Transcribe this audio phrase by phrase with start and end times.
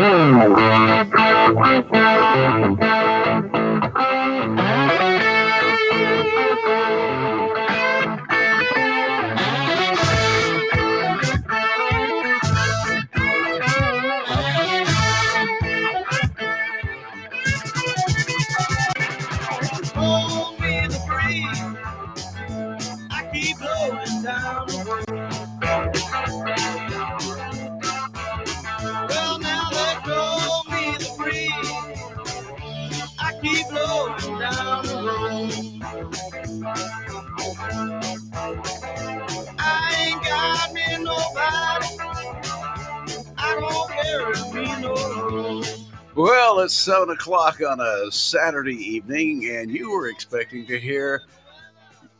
[0.00, 2.87] Oh, my God.
[46.58, 51.22] Well, it's seven o'clock on a Saturday evening, and you were expecting to hear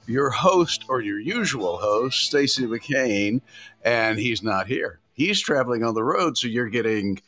[0.06, 3.40] your host or your usual host, Stacy McCain,
[3.82, 5.00] and he's not here.
[5.12, 7.20] He's traveling on the road, so you're getting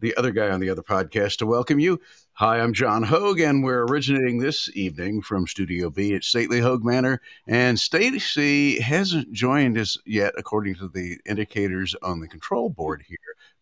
[0.00, 2.00] the other guy on the other podcast to welcome you.
[2.32, 6.82] Hi, I'm John Hoge, and we're originating this evening from Studio B at Stately Hoge
[6.82, 7.20] Manor.
[7.46, 13.16] And Stacy hasn't joined us yet, according to the indicators on the control board here.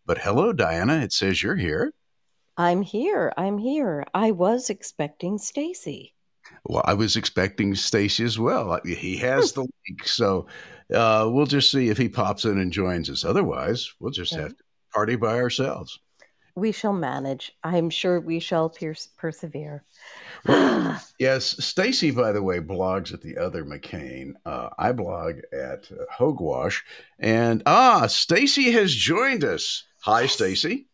[0.07, 1.03] But hello, Dianna.
[1.03, 1.93] It says you're here.
[2.57, 3.31] I'm here.
[3.37, 4.05] I'm here.
[4.13, 6.13] I was expecting Stacy.
[6.65, 8.79] Well, I was expecting Stacy as well.
[8.85, 10.47] He has the link, so
[10.93, 13.23] uh, we'll just see if he pops in and joins us.
[13.25, 14.41] Otherwise, we'll just Okay.
[14.43, 15.99] have to party by ourselves.
[16.55, 17.51] We shall manage.
[17.63, 19.83] I'm sure we shall pers- persevere.
[21.19, 24.33] Yes, Stacy, by the way, blogs at the other McCain.
[24.45, 26.83] Uh, I blog at uh, Hogwash,
[27.19, 29.83] and ah, Stacy has joined us.
[30.01, 30.87] Hi, Stacy.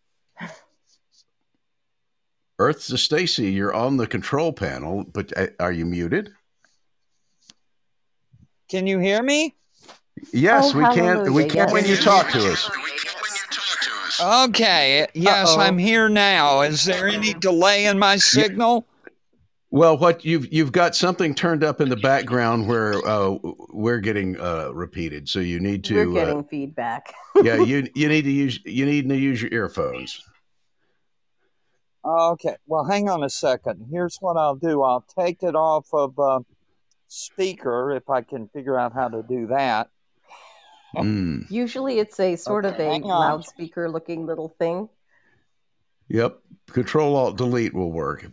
[2.64, 6.31] Earth to Stacy, you're on the control panel, but uh, are you muted?
[8.70, 9.53] Can you hear me?
[10.31, 10.95] Yes, Oh, we can.
[10.95, 11.97] We hallelujah, can when yes.
[11.97, 12.72] you talk to us.
[14.47, 15.05] Okay.
[15.14, 15.59] Yes, Uh-oh.
[15.59, 16.61] I'm here now.
[16.61, 18.88] Is there any delay in my signal?
[19.70, 23.38] Well, what you've you've got something turned up in the background where uh,
[23.73, 25.95] we're getting uh, repeated, so you need to.
[26.14, 27.14] We're getting uh, feedback.
[27.43, 30.23] yeah, you you need to use you need to use your earphones.
[32.05, 32.55] Okay.
[32.67, 33.87] Well, hang on a second.
[33.91, 34.81] Here's what I'll do.
[34.83, 36.39] I'll take it off of uh,
[37.08, 39.89] speaker if I can figure out how to do that.
[40.95, 44.89] Mm, Usually it's a sort of a loudspeaker looking little thing.
[46.08, 46.39] yep.
[46.71, 48.25] Control Alt Delete will work.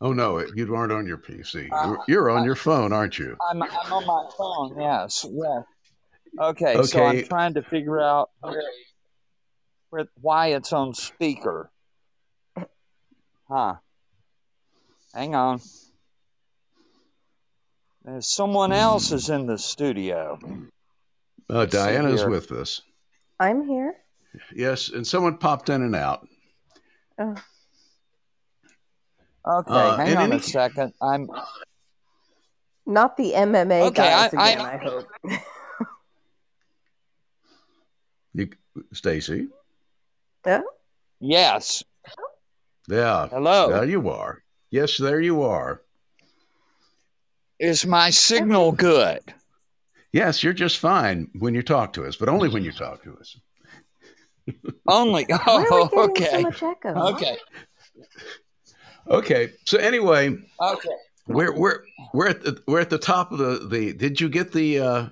[0.00, 1.68] Oh no, you aren't on your PC.
[1.68, 3.36] You're, you're on your phone, aren't you?
[3.50, 4.80] I'm, I'm on my phone.
[4.80, 5.24] Yes.
[5.30, 5.64] Yes.
[6.40, 6.76] Okay.
[6.76, 8.62] okay, So I'm trying to figure out where,
[9.90, 11.70] where, why it's on speaker.
[13.52, 13.74] Huh.
[15.14, 15.60] Hang on.
[18.02, 20.38] There's someone else is in the studio.
[21.50, 22.30] Uh, see Dianna's here.
[22.30, 22.80] with us.
[23.38, 23.94] I'm here.
[24.54, 26.26] Yes, and someone popped in and out.
[27.18, 27.34] Oh,
[29.44, 30.94] Okay, Uh, hang on any- a second.
[31.02, 31.28] I'm
[32.86, 35.08] not the MMA Okay, guys I- I- again, I, hope.
[38.32, 38.50] You,
[38.94, 39.48] Stacy.
[40.46, 40.62] Oh,
[41.20, 41.82] yes.
[42.88, 43.70] Yeah, Hello.
[43.70, 44.42] there you are.
[44.70, 45.82] Yes, there you are.
[47.58, 49.20] Is my signal good?
[50.12, 53.16] Yes, you're just fine when you talk to us, but only when you talk to
[53.16, 53.36] us.
[54.88, 55.24] Only.
[55.28, 56.92] why are we Oh, getting so okay.
[56.94, 57.14] much?
[57.14, 57.36] Okay.
[59.08, 59.52] Okay.
[59.64, 60.88] So anyway, Okay.
[61.28, 61.80] we're we're
[62.12, 63.92] we're at the we're at the top of the the.
[63.92, 65.06] Did you get the uh,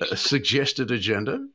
[0.00, 1.46] uh, suggested agenda?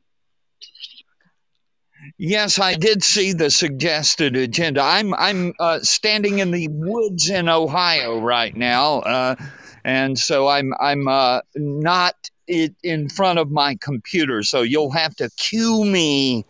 [2.16, 4.80] Yes, I did see the suggested agenda.
[4.80, 9.36] I'm I'm uh, standing in the woods in Ohio right now, uh,
[9.84, 12.14] and so I'm I'm uh, not
[12.46, 14.42] in front of my computer.
[14.42, 16.46] So you'll have to cue me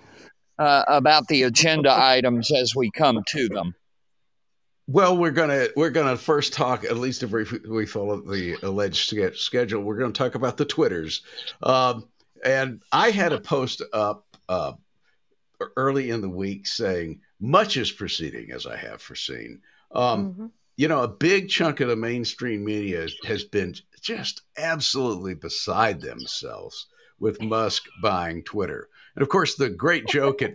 [0.59, 3.75] uh, about the agenda items as we come to them.
[4.87, 9.15] Well, we're gonna we're gonna first talk at least if we, we follow the alleged
[9.37, 9.83] schedule.
[9.83, 11.23] We're gonna talk about the twitters,
[11.63, 12.09] um,
[12.43, 14.73] and I had a post up uh,
[15.77, 19.61] early in the week saying much is proceeding as I have foreseen.
[19.93, 20.51] Um, Mhm.
[20.77, 26.87] you know, a big chunk of the mainstream media has been just absolutely beside themselves
[27.19, 28.89] with Musk buying Twitter.
[29.17, 30.55] And of course, the great joke at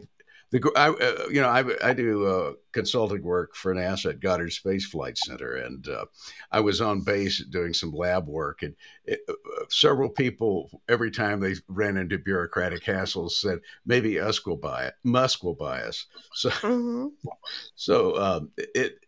[0.54, 4.52] the, I, uh, you know, I, I do uh, consulting work for NASA at Goddard
[4.52, 6.06] Space Flight Center, and uh,
[6.52, 9.34] I was on base doing some lab work, and it, uh,
[9.70, 14.94] several people every time they ran into bureaucratic hassles said maybe Musk will buy it,
[15.04, 16.06] Musk will buy us.
[16.36, 17.12] So Mhm.
[17.76, 19.00] so um, it,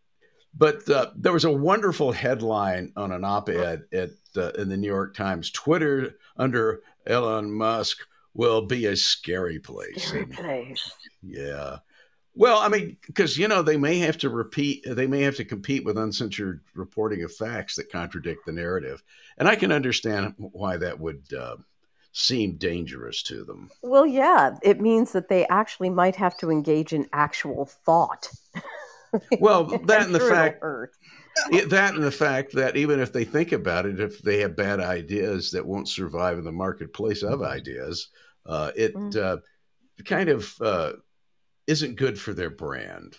[0.57, 4.87] but uh, there was a wonderful headline on an op-ed at uh, in the New
[4.87, 5.51] York Times.
[5.51, 7.99] Twitter under Elon Musk
[8.35, 10.09] will be a scary place.
[10.09, 10.91] Scary And, place.
[11.23, 11.77] yeah,
[12.35, 15.45] Well, I mean, because you know they may have to repeat, they may have to
[15.45, 19.01] compete with uncensored reporting of facts that contradict the narrative,
[19.37, 21.55] and I can understand why that would uh,
[22.11, 23.71] seem dangerous to them.
[23.81, 28.29] Well, yeah, it means that they actually might have to engage in actual thought.
[29.39, 30.61] Well, that and the fact
[31.51, 34.55] it, that and the fact that even if they think about it, if they have
[34.55, 38.09] bad ideas that won't survive in the marketplace of ideas,
[38.45, 39.15] uh, it Mm.
[39.15, 39.37] uh,
[40.05, 40.93] kind of uh,
[41.67, 43.17] isn't good for their brand.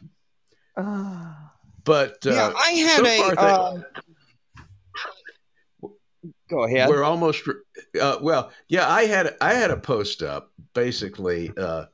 [0.76, 1.52] Ah.
[1.84, 3.16] But uh, yeah, I had so a.
[3.18, 3.86] far, they-
[5.82, 5.88] uh,
[6.50, 6.88] go ahead.
[6.88, 7.48] We're almost
[8.00, 8.50] uh, well.
[8.68, 11.86] Yeah, I had I had a post up basically uh,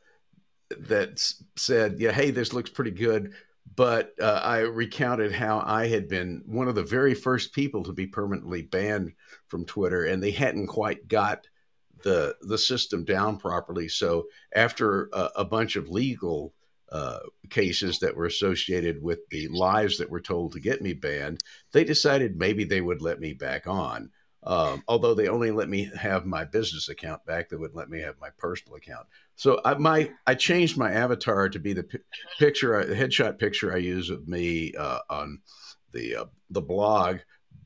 [0.78, 1.22] that
[1.56, 3.34] said, "Yeah, hey, this looks pretty good."
[3.74, 7.92] But uh, I recounted how I had been one of the very first people to
[7.92, 9.12] be permanently banned
[9.48, 11.46] from Twitter, and they hadn't quite got
[12.02, 13.88] the the system down properly.
[13.88, 16.54] So after a, a bunch of legal
[16.90, 21.42] uh, cases that were associated with the lies that were told to get me banned,
[21.72, 24.10] they decided maybe they would let me back on.
[24.44, 28.00] Um, although they only let me have my business account back, they wouldn't let me
[28.00, 29.06] have my personal account.
[29.36, 31.98] So I my I changed my avatar to be the pi-
[32.38, 35.40] picture, the headshot picture I use of me uh, on
[35.92, 37.18] the uh, the blog,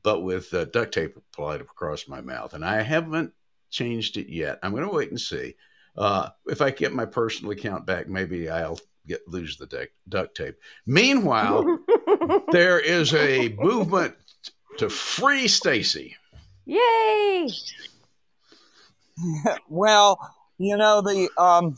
[0.03, 3.33] but with uh, duct tape applied across my mouth, and I haven't
[3.69, 4.59] changed it yet.
[4.63, 5.55] I'm going to wait and see.
[5.95, 10.35] Uh, if I get my personal account back, maybe I'll get lose the duct, duct
[10.35, 10.55] tape.
[10.85, 11.79] Meanwhile,
[12.51, 14.15] there is a movement
[14.77, 16.15] to free Stacy.
[16.65, 17.49] Yay!
[19.67, 20.19] Well,
[20.59, 21.77] you know the um,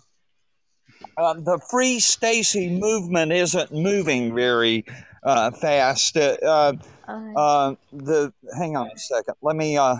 [1.18, 4.86] uh, the Free Stacy movement isn't moving very
[5.24, 6.18] uh, fast.
[6.18, 6.74] Uh, uh,
[7.36, 9.36] uh, the hang on a second.
[9.41, 9.97] Let me uh,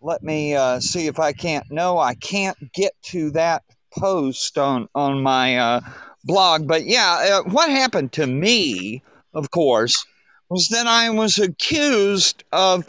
[0.00, 1.64] let me uh, see if I can't.
[1.70, 3.62] No, I can't get to that
[3.96, 5.80] post on on my uh,
[6.24, 6.66] blog.
[6.68, 9.02] But yeah, uh, what happened to me,
[9.34, 10.04] of course,
[10.48, 12.86] was that I was accused of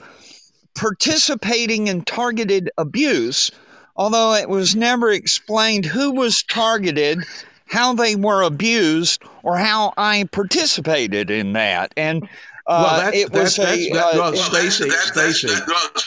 [0.75, 3.49] participating in targeted abuse,
[3.95, 7.19] although it was never explained who was targeted,
[7.65, 11.93] how they were abused, or how I participated in that.
[11.97, 12.23] And
[12.67, 16.01] uh, well, that's, it was that's, a that, uh, well, Stacy, Stacy, Whoa.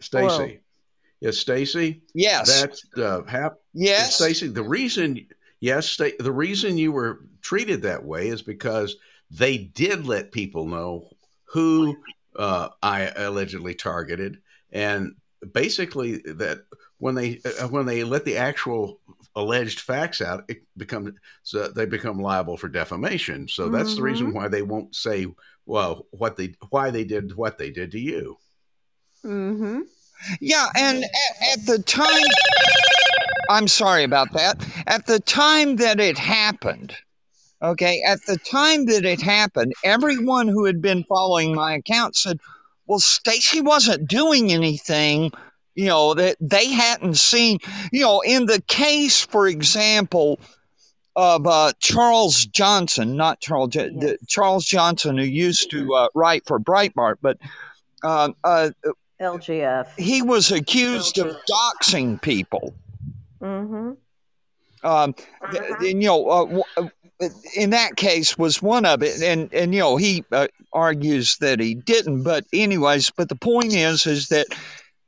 [0.00, 0.60] Stacy.
[1.20, 2.02] Yes, Stacy.
[2.14, 4.48] yes, That's uh, hap- yes, Stacy.
[4.48, 5.26] The reason,
[5.60, 8.96] yes, Sta- the reason you were treated that way is because
[9.30, 11.08] they did let people know
[11.44, 11.96] who
[12.36, 14.38] uh, I allegedly targeted,
[14.72, 15.14] and
[15.52, 16.62] basically that
[16.98, 19.00] when they uh, when they let the actual
[19.34, 21.12] alleged facts out, it becomes
[21.42, 23.48] so they become liable for defamation.
[23.48, 25.26] So that's the reason why they won't say
[25.66, 28.36] well what they why they did what they did to you.
[29.24, 29.80] Mm-hmm.
[30.40, 32.24] Yeah, and at, at the time,
[33.50, 34.64] I'm sorry about that.
[34.86, 36.94] At the time that it happened,
[37.62, 42.40] okay, at the time that it happened, everyone who had been following my account said,
[42.86, 45.30] well, Stacy wasn't doing anything,
[45.74, 47.58] you know, that they hadn't seen.
[47.92, 50.40] You know, in the case, for example,
[51.14, 56.46] of uh, Charles Johnson, not Charles, Jo- the, Charles Johnson, who used to uh, write
[56.46, 57.38] for Breitbart, but
[58.04, 58.70] uh, uh,
[59.20, 59.88] LGF.
[59.98, 62.74] he was accused of doxing people.
[63.40, 63.92] Mm-hmm.
[64.84, 65.14] Um,
[65.50, 69.74] th- and, you know, uh, uh, in that case was one of it, and and
[69.74, 72.22] you know he uh, argues that he didn't.
[72.22, 74.46] But anyways, but the point is, is that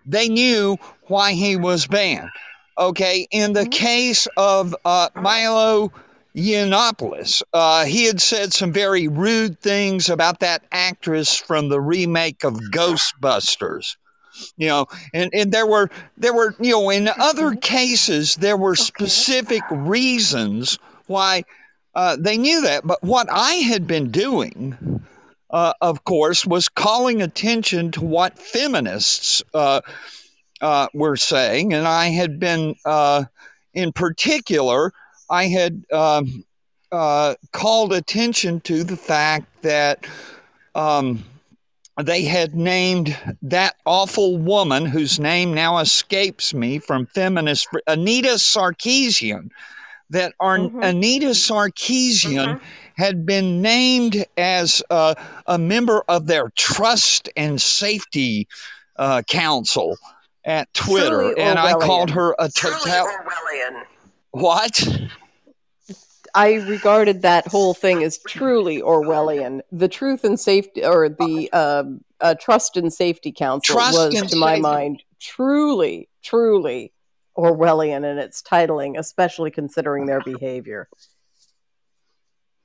[0.05, 0.77] they knew
[1.07, 2.31] why he was banned.
[2.79, 3.71] Okay, in the Mhm.
[3.73, 5.93] case of uh, Milo
[6.37, 12.43] Yiannopoulos, uh, he had said some very rude things about that actress from the remake
[12.45, 13.97] of Ghostbusters.
[14.57, 18.77] You know, and, and there were there were you know in other cases there were
[18.77, 21.45] specific reasons why
[21.95, 22.87] uh, they knew that.
[22.87, 25.03] But what I had been doing,
[25.51, 29.81] uh, of course, was calling attention to what feminists uh,
[30.61, 33.25] uh, were saying, and I had been, uh,
[33.75, 34.93] in particular,
[35.29, 36.45] I had um,
[36.93, 40.07] uh, called attention to the fact that.
[40.75, 41.25] Um,
[42.03, 49.51] they had named that awful woman whose name now escapes me from feminist Anita Sarkeesian.
[50.11, 50.85] That our Mhm.
[50.85, 52.61] Anita Sarkeesian
[52.97, 55.15] had been named as uh,
[55.47, 58.49] a member of their trust and safety
[58.97, 59.97] uh, council
[60.45, 63.07] at Twitter, Truly and I called her a Truly total.
[63.07, 63.85] Orwellian.
[64.33, 65.01] What?
[66.35, 69.61] I regarded that whole thing as truly Orwellian.
[69.73, 74.37] The Truth and Safety, or the um, uh, Trust and Safety Council, Trust was, to
[74.37, 74.61] my Safety.
[74.63, 76.93] mind, truly, truly
[77.37, 80.89] Orwellian in its titling, especially considering their behavior.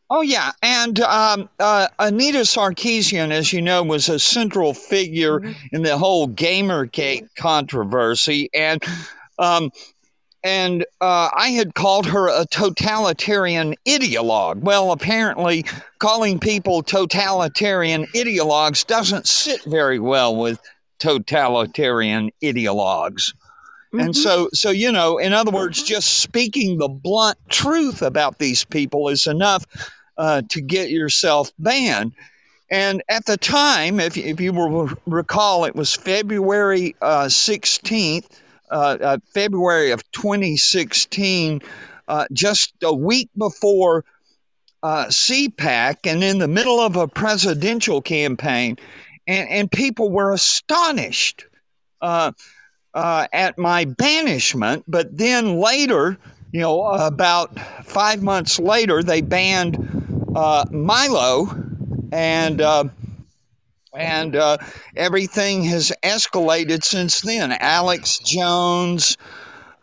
[0.07, 5.55] Oh yeah, and um, uh, Anita Sarkeesian, as you know, was a central figure Mhm.
[5.71, 8.83] in the whole GamerGate controversy, and
[9.39, 9.71] um,
[10.45, 14.59] and uh, I had called her a totalitarian ideologue.
[14.61, 15.65] Well, apparently,
[15.97, 20.59] calling people totalitarian ideologues doesn't sit very well with
[20.99, 23.33] totalitarian ideologues.
[23.93, 24.15] And Mhm.
[24.15, 29.09] so, so you know, in other words, just speaking the blunt truth about these people
[29.09, 29.65] is enough
[30.19, 32.11] uh, to get yourself banned.
[32.69, 38.25] And at the time, if, if you will recall, it was February uh, 16th,
[38.71, 41.61] uh, uh, February of 2016,
[42.07, 44.05] uh, just a week before
[44.83, 48.77] uh, CPAC and in the middle of a presidential campaign.
[49.27, 51.45] And, and people were astonished.
[52.01, 52.31] Uh,
[52.95, 56.17] uh, at my banishment, but then later,
[56.53, 59.77] you know, about five months later, they banned
[60.35, 61.49] uh, Milo,
[62.11, 62.85] and uh,
[63.97, 64.57] and uh,
[64.95, 67.53] everything has escalated since then.
[67.53, 69.17] Alex Jones,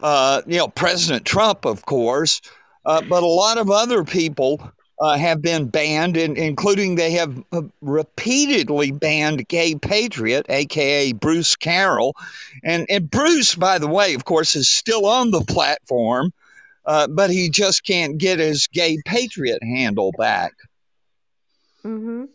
[0.01, 2.41] uh, you know, President Trump, of course,
[2.85, 4.61] uh, but a lot of other people.
[5.01, 11.57] Uh, have been banned, in, including they have uh, repeatedly banned Gay Patriot, aka Bruce
[11.57, 12.15] Carroll,
[12.63, 16.33] and, and Bruce, by the way, of course, is still on the platform,
[16.87, 20.53] uh, but he just can't get his Gay Patriot handle back.
[21.85, 22.29] Mhm.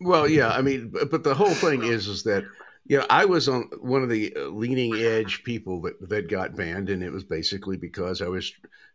[0.00, 2.44] Well, yeah, I mean, but, but the whole thing is, is that
[2.88, 6.54] you know, I was on one of the uh, leading edge people that that got
[6.54, 8.52] banned, and it was basically because I was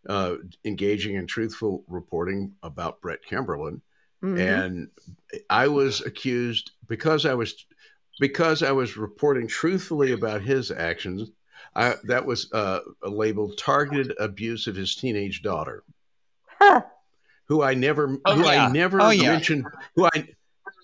[0.08, 3.81] uh, engaging in truthful reporting about Brett Kimberlin,
[4.24, 4.39] Mhm.
[4.39, 4.89] and
[5.50, 7.65] I was accused because I was
[8.20, 11.29] because I was reporting truthfully about his actions.
[11.75, 15.84] I, that was uh, labeled targeted abuse of his teenage daughter,
[16.46, 16.81] Huh.
[17.46, 18.67] who I never, Oh, who yeah.
[18.67, 19.31] I never Oh, yeah.
[19.31, 19.65] mentioned,
[19.96, 20.27] who I,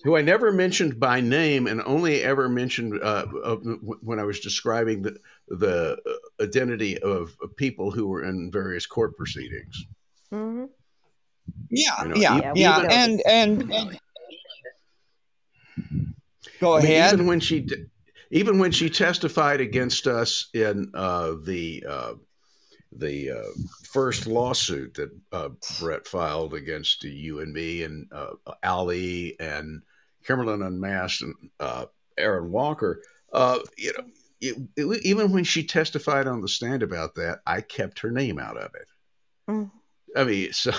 [0.03, 3.55] who I never mentioned by name, and only ever mentioned uh, uh,
[4.01, 9.15] when I was describing the the uh, identity of people who were in various court
[9.17, 9.85] proceedings.
[10.31, 10.69] Mhm.
[11.69, 13.99] Yeah, You know, yeah, e- yeah, even- and, and and
[16.59, 17.13] go I mean, ahead.
[17.13, 17.67] even when she,
[18.31, 22.13] even when she testified against us in uh, the uh,
[22.99, 23.43] the uh,
[23.83, 25.49] first lawsuit that uh,
[25.79, 29.81] Brett filed against you and me and uh, Ali and
[30.25, 31.85] Kimberlin Unmasked and uh,
[32.17, 33.01] Aaron Walker,
[33.33, 34.03] uh, you know,
[34.41, 38.39] it, it- even when she testified on the stand about that, I kept her name
[38.39, 38.87] out of it.
[39.49, 39.71] Mm.
[40.15, 40.71] I mean, so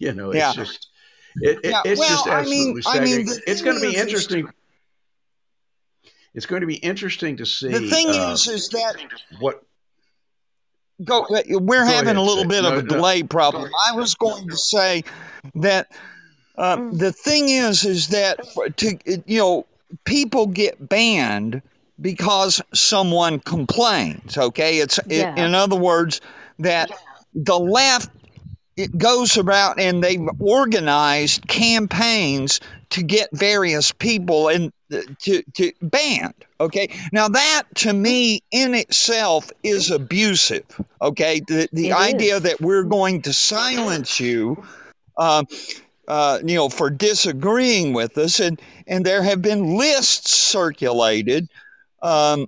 [0.00, 0.52] you know, it's Yeah.
[0.54, 0.88] just.
[1.36, 3.42] It, Yeah, it's just well, I mean- absolutely I mean, staggering.
[3.46, 4.48] it's going to be interesting.
[6.34, 7.68] It's going to be interesting to see.
[7.68, 8.96] The thing uh, is, is that
[9.38, 9.62] what
[11.04, 11.26] go.
[11.48, 12.48] We're having ahead, a little Sid.
[12.48, 12.88] bit of a no.
[12.88, 13.70] delay problem.
[13.88, 15.04] I was going to say
[15.54, 15.88] that
[16.58, 16.98] uh, Mm.
[16.98, 19.66] the thing is, is that for, to you know,
[20.04, 21.62] people get banned
[22.00, 24.36] because someone complains.
[24.36, 26.20] Okay, it's it, in other words
[26.58, 26.90] that
[27.34, 28.10] the left
[28.76, 32.60] it goes about and they've organized campaigns
[32.92, 34.72] to get various people and
[35.20, 40.64] to to banned okay now that to me in itself is abusive
[41.02, 42.42] okay the the It idea is.
[42.42, 44.62] that we're going to silence you
[45.18, 45.44] uh,
[46.08, 51.48] uh, you know for disagreeing with us and and there have been lists circulated
[52.02, 52.46] um,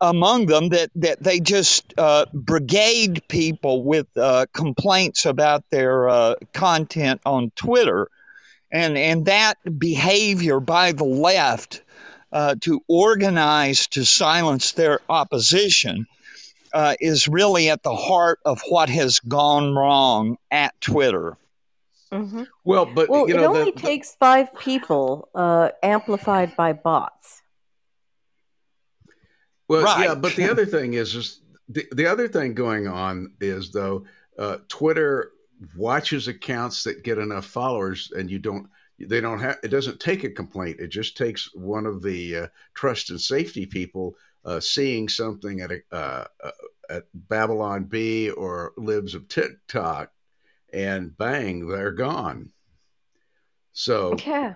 [0.00, 6.34] among them that that they just uh, brigade people with uh, complaints about their uh,
[6.54, 8.08] content on Twitter,
[8.72, 11.82] and and that behavior by the left
[12.32, 16.06] uh, to organize to silence their opposition
[16.72, 21.36] uh, is really at the heart of what has gone wrong at Twitter.
[22.12, 22.46] Mhm.
[22.64, 27.42] well, but Well, you it only the, the- takes five people uh, amplified by bots.
[29.68, 30.04] well, Right.
[30.08, 34.04] yeah, but the other thing is, is the, the other thing going on is though
[34.38, 35.32] uh, Twitter
[35.76, 38.68] watches accounts that get enough followers, and you don't.
[38.98, 39.58] They don't have.
[39.62, 40.80] It doesn't take a complaint.
[40.80, 45.70] It just takes one of the uh, trust and safety people uh, seeing something at
[45.70, 46.50] a uh, uh,
[46.88, 50.12] at Babylon Bee or Libs of TikTok,
[50.72, 52.50] and bang, they're gone.
[53.72, 54.54] So Yeah.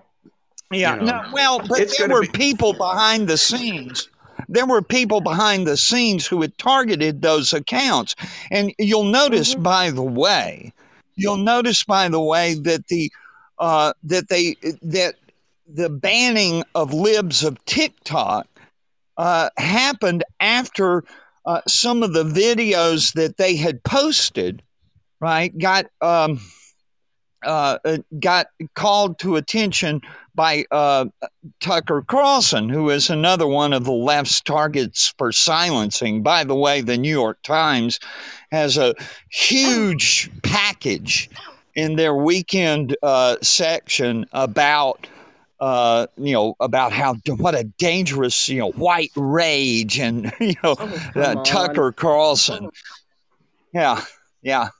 [0.72, 4.08] Yeah, you know, no, well, but there were be- people behind the scenes.
[4.48, 8.14] There were people behind the scenes who had targeted those accounts.
[8.52, 9.62] And you'll notice, Mhm.
[9.64, 10.72] by the way,
[11.20, 13.12] you'll notice, by the way, that the
[13.58, 15.14] uh, that they that
[15.66, 18.46] the banning of libs of TikTok
[19.16, 21.04] uh, happened after
[21.46, 24.62] uh, some of the videos that they had posted,
[25.20, 26.40] right, got um,
[27.44, 30.00] uh, uh, got called to attention
[30.34, 31.06] by uh,
[31.60, 36.22] Tucker Carlson, who is another one of the left's targets for silencing.
[36.22, 37.98] By the way, the New York Times
[38.50, 38.94] has a
[39.30, 41.30] huge package
[41.74, 45.06] in their weekend uh, section about.
[45.60, 50.74] Uh, you know about how what a dangerous you know white rage and you know
[50.80, 52.70] Oh, Tucker Carlson.
[53.74, 54.02] Yeah,
[54.40, 54.70] yeah.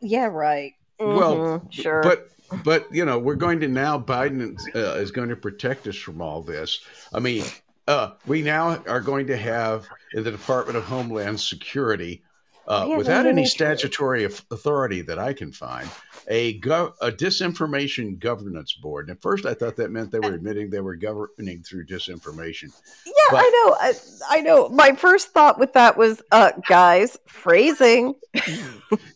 [0.00, 0.74] Yeah, right.
[1.00, 2.02] Well, Mhm, sure.
[2.02, 2.28] But
[2.64, 6.20] but you know we're going to now Biden uh, is going to protect us from
[6.20, 6.80] all this.
[7.12, 7.44] I mean,
[7.88, 12.22] uh, we now are going to have in the Department of Homeland Security,
[12.70, 15.88] uh, Yeah, without any statutory authority that I can find,
[16.28, 19.08] a go- a disinformation governance board.
[19.08, 22.72] And at first, I thought that meant they were admitting they were governing through disinformation.
[23.04, 23.76] yeah, but- I know.
[23.80, 23.92] I,
[24.30, 24.68] I know.
[24.68, 28.14] My first thought with that was, uh, guys, phrasing.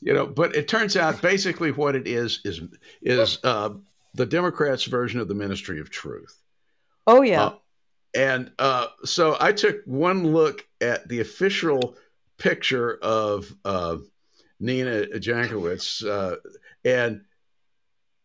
[0.01, 2.61] you know but it turns out basically what it is is
[3.03, 3.71] is uh,
[4.15, 6.37] the democrats version of the ministry of truth
[7.07, 7.45] Oh yeah.
[7.45, 7.55] Uh,
[8.17, 11.97] and uh, so i took one look at the official
[12.39, 13.97] picture of uh,
[14.61, 16.37] nina jankowicz uh,
[16.85, 17.23] and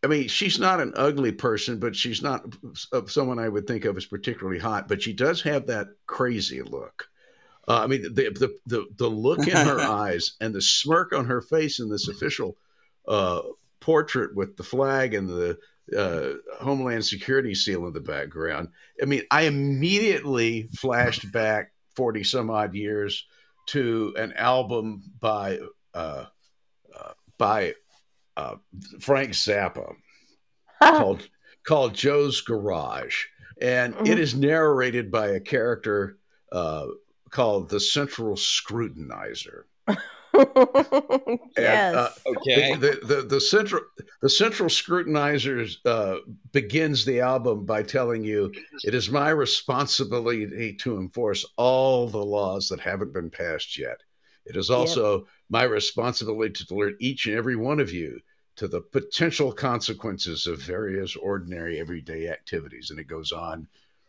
[0.04, 2.46] I mean, she's not an ugly person, but she's not
[2.94, 4.88] uh, someone I would think of as particularly hot.
[4.88, 7.10] But she does have that crazy look.
[7.68, 11.26] Uh, I mean, the, the the the look in her eyes and the smirk on
[11.26, 12.56] her face in this official
[13.08, 13.42] uh,
[13.82, 15.58] portrait with the flag and the
[15.98, 18.70] uh, Homeland Security seal in the background.
[19.02, 23.26] I mean, I immediately flashed back forty some odd years
[23.70, 25.60] to an album by
[25.94, 26.26] uh,
[26.98, 27.74] uh, by
[28.38, 28.56] uh,
[29.00, 29.94] Frank Zappa
[30.82, 31.28] called
[31.68, 33.26] called Joe's Garage,
[33.62, 34.08] and Mhm.
[34.08, 36.18] it is narrated by a character
[36.52, 36.88] uh,
[37.30, 39.64] called the Central Scrutinizer.
[41.58, 41.96] yes.
[41.96, 42.74] uh, Okay.
[42.76, 43.82] The, the, the, the central
[44.22, 46.18] the central scrutinizers uh,
[46.52, 48.52] begins the album by telling you
[48.84, 54.00] it is my responsibility to enforce all the laws that haven't been passed yet.
[54.46, 58.20] It is also my responsibility to alert each and every one of you
[58.56, 63.68] to the potential consequences of various ordinary everyday activities, and it goes on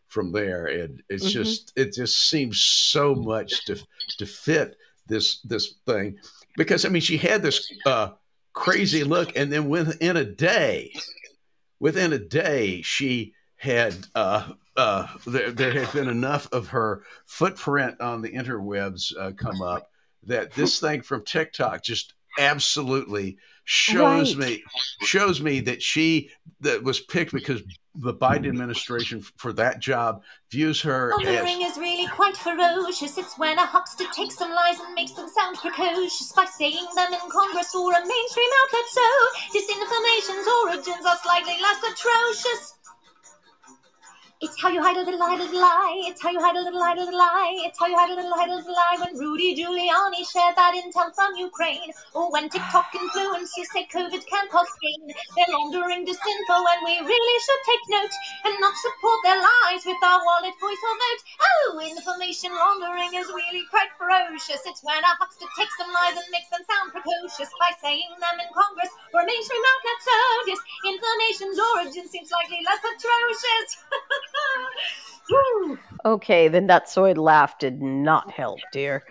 [0.09, 0.67] from there.
[0.67, 1.33] And it's Mhm.
[1.33, 3.77] just it just seems so much to
[4.19, 4.77] to fit
[5.11, 6.17] this this thing
[6.57, 8.11] because I mean she had this uh,
[8.55, 10.93] crazy look, and then within a day,
[11.79, 18.01] within a day, she had uh, uh, there, there had been enough of her footprint
[18.01, 19.91] on the interwebs uh, come up
[20.25, 24.49] that this thing from TikTok just absolutely shows Right.
[24.49, 24.65] me
[25.03, 27.63] shows me that she that was picked because
[27.95, 33.19] the Biden administration for that job views her oh, as is really quite ferocious.
[33.19, 37.13] It's when a huckster takes some lies and makes them sound precocious by saying them
[37.13, 38.89] in Congress or a mainstream outlet.
[38.91, 39.07] So
[39.59, 42.80] disinformation's origins are slightly less atrocious.
[44.41, 46.01] It's how you hide a little lie, little lie.
[46.09, 47.61] It's how you hide a little lie, little lie.
[47.61, 48.97] It's how you hide a little lie, little lie.
[48.97, 54.49] When Rudy Giuliani shared that intel from Ukraine, or when TikTok influencers say COVID can
[54.49, 58.15] cause pain, they're laundering disinfo, and we really should take note
[58.49, 61.21] and not support their lies with our wallet, voice, or vote.
[61.37, 64.65] Oh, information laundering is really quite ferocious.
[64.65, 68.41] It's when a huckster takes some lies and makes them sound precocious by saying them
[68.41, 70.01] in Congress or a mainstream outlet.
[70.01, 70.17] So
[70.49, 73.69] disinformation's origin seems slightly less atrocious.
[75.31, 75.79] Woo.
[76.05, 79.05] okay, the nutsoid laugh did not help, dear.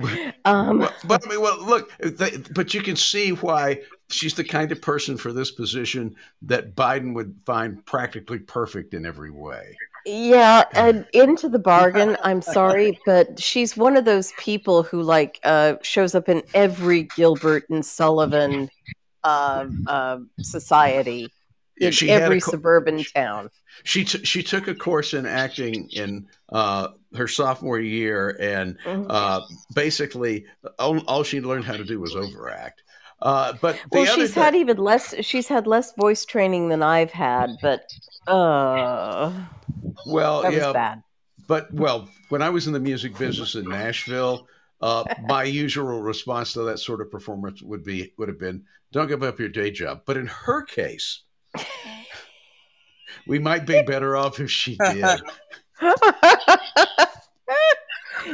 [0.45, 4.43] Um, well, but I mean, well, look, they, but you can see why she's the
[4.43, 9.77] kind of person for this position that Biden would find practically perfect in every way.
[10.05, 15.39] Yeah, and into the bargain, I'm sorry, but she's one of those people who like
[15.43, 18.69] uh shows up in every Gilbert and Sullivan
[19.23, 21.38] uh, uh society Yeah,
[21.79, 23.49] in she every co- suburban town.
[23.83, 29.05] She t- she took a course in acting in uh, her sophomore year, and Mhm.
[29.09, 29.41] uh,
[29.73, 30.45] basically
[30.77, 32.83] all, all she learned how to do was overact.
[33.21, 37.11] Uh, but well, she's thi- had even less she's had less voice training than I've
[37.11, 37.81] had, but
[38.27, 39.31] uh
[40.05, 41.03] well, that yeah, was bad.
[41.47, 44.47] But well, when I was in the music business in Nashville,
[44.81, 49.07] uh, my usual response to that sort of performance would be would have been, "Don't
[49.07, 51.23] give up your day job." But in her case,
[53.27, 55.03] we might be better off if she did.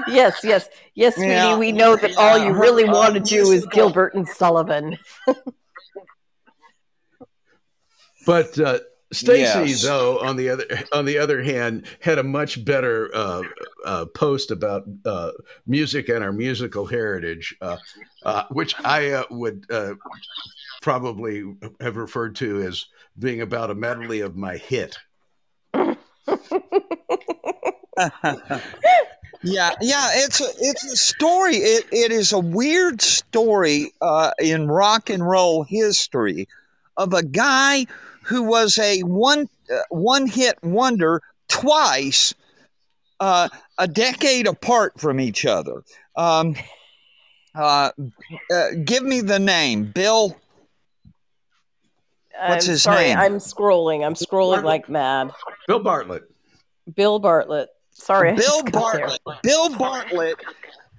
[0.07, 1.29] yes, yes, yes, sweetie.
[1.29, 1.57] Yeah.
[1.57, 4.97] We know that all you really her, want to do is Gilbert and Sullivan.
[8.25, 8.79] But uh,
[9.13, 9.83] Stacy, Yes.
[9.83, 13.43] though, on the other on the other hand, had a much better uh,
[13.85, 15.31] uh, post about uh,
[15.67, 17.77] music and our musical heritage, uh,
[18.23, 19.93] uh, which I uh, would uh,
[20.85, 21.43] probably
[21.81, 22.85] have referred to as
[23.17, 24.95] being about a medley of my hit.
[25.73, 25.95] yeah,
[29.81, 31.55] yeah, it's a, it's a story.
[31.55, 36.47] It it is a weird story uh, in rock and roll history
[36.97, 37.87] of a guy
[38.21, 42.35] who was a one uh, one hit wonder twice,
[43.19, 45.81] uh, a decade apart from each other.
[46.15, 46.55] Um,
[47.55, 47.89] uh,
[48.53, 50.37] uh, give me the name, Bill.
[52.47, 53.17] What's I'm his sorry, name?
[53.17, 54.05] I'm scrolling.
[54.05, 55.31] I'm scrolling like mad.
[55.67, 56.23] Bill Bartlett.
[56.95, 57.69] Bill Bartlett.
[57.91, 59.07] Sorry, I Bill just got there.
[59.07, 59.41] Bartlett.
[59.43, 60.37] Bill Bartlett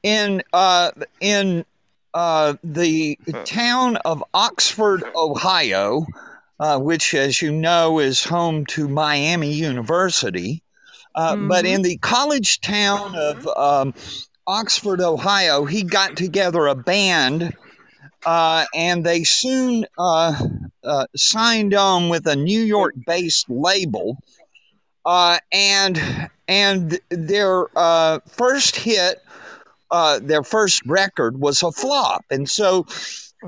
[0.03, 1.65] in uh, in
[2.15, 6.07] uh, the town of Oxford, Ohio,
[6.59, 10.63] uh, which, as you know, is home to Miami University.
[11.15, 13.95] Uh, But in the college town of um,
[14.47, 17.55] Oxford, Ohio, he got together a band.
[18.25, 19.87] Uh, and they soon
[20.87, 24.19] uh, signed on with a New York-based label,
[25.05, 29.23] uh, and and their uh, first hit,
[29.91, 32.87] uh, their first record was a flop, and so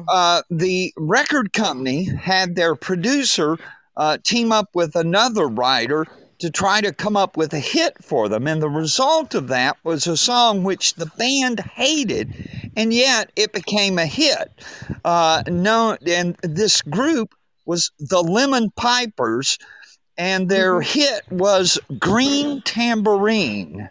[0.09, 3.57] uh, the record company had their producer
[3.97, 6.07] uh, team up with another writer
[6.39, 9.77] to try to come up with a hit for them, and the result of that
[9.83, 14.51] was a song which the band hated, and yet it became a hit.
[15.05, 17.35] Uh, no, and this group
[17.67, 19.59] was the Lemon Pipers
[20.17, 23.91] and their hit was Green Tambourine.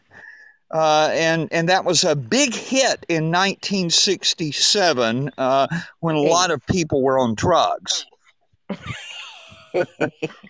[0.73, 5.67] Uh, and and that was a big hit in 1967 uh,
[5.99, 8.05] when a lot of people were on drugs.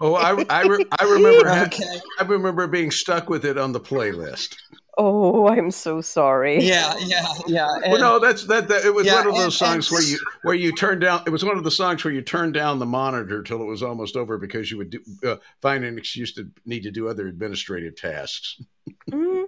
[0.01, 1.99] Oh, I I, re- I remember ha- Okay.
[2.19, 4.55] I remember being stuck with it on the playlist.
[4.99, 6.59] Oh, I'm so sorry.
[6.63, 7.67] Yeah, yeah, yeah.
[7.87, 8.67] well, no, that's that.
[8.69, 11.01] that it was Yeah, one of and- those songs and where you where you turned
[11.01, 11.21] down.
[11.27, 13.83] It was one of the songs where you turned down the monitor till it was
[13.83, 17.27] almost over because you would do, uh, find an excuse to need to do other
[17.27, 18.59] administrative tasks.
[19.11, 19.45] Mhm.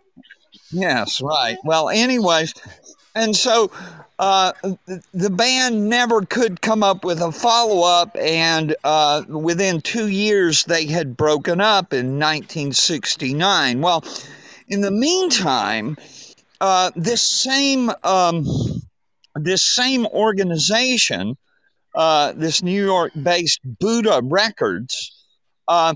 [0.72, 1.58] Yes, right.
[1.64, 2.54] Well, anyways,
[3.16, 3.72] and so
[4.20, 4.52] uh,
[4.86, 10.10] the, the band never could come up with a follow up, and uh, within two
[10.10, 13.82] years they had broken up in 1969.
[13.82, 14.04] Well,
[14.70, 15.98] in the meantime,
[16.62, 18.46] uh, this same um,
[19.36, 21.38] this same organization,
[21.96, 25.26] uh, this New York-based Buddha Records,
[25.68, 25.94] uh,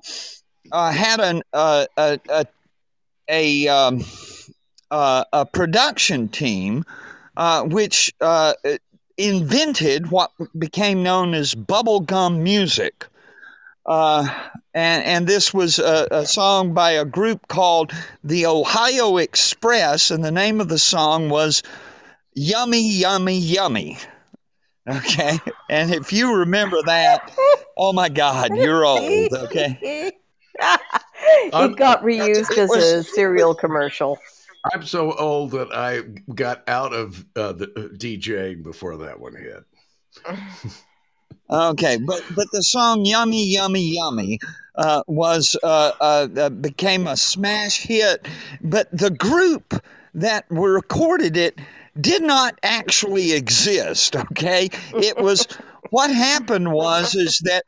[0.71, 2.45] uh, had an uh, a, a
[3.29, 4.03] a um,
[4.91, 6.83] uh, a production team
[7.65, 8.13] which
[9.17, 13.05] invented what became known as bubblegum music.
[13.85, 14.27] Uh,
[14.73, 17.91] and, and this was a, a song by a group called
[18.23, 21.63] the Ohio Express, and the name of the song was
[22.33, 23.97] Yummy, Yummy, Yummy.
[24.87, 25.39] Okay.
[25.69, 27.31] And if you remember that,
[27.77, 29.33] oh my God, you're old.
[29.33, 30.11] Okay.
[30.59, 34.19] it got reused as a cereal commercial.
[34.73, 36.01] I'm so old that I
[36.33, 39.63] got out of uh, the uh, DJing before that one hit.
[41.53, 44.39] Okay, but but the song "Yummy Yummy Yummy"
[44.75, 48.27] uh, was uh, uh, uh, became a smash hit,
[48.63, 49.75] but the group
[50.15, 51.59] that recorded it
[52.01, 54.15] did not actually exist.
[54.15, 55.45] Okay, it was
[55.91, 57.65] what happened was is that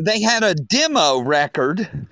[0.00, 2.08] they had a demo record.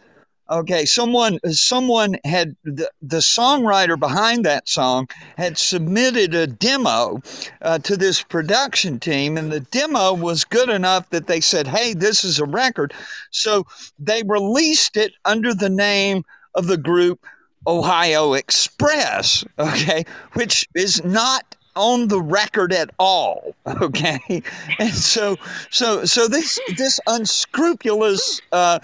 [0.52, 7.22] Okay, someone someone had the, the songwriter behind that song had submitted a demo
[7.62, 11.94] uh, to this production team, and the demo was good enough that they said, "Hey,
[11.94, 12.92] this is a record."
[13.30, 13.66] So
[13.98, 16.22] they released it under the name
[16.54, 17.24] of the group
[17.66, 19.46] Ohio Express.
[19.58, 23.56] Okay, which is not on the record at all.
[23.80, 24.42] Okay,
[24.78, 25.36] and so
[25.70, 28.42] so so this this unscrupulous.
[28.52, 28.78] Uh,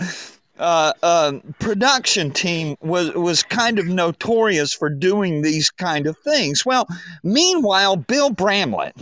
[0.59, 6.66] uh, uh, production team was was kind of notorious for doing these kind of things.
[6.66, 6.87] Well,
[7.23, 8.97] meanwhile, Bill Bramlett,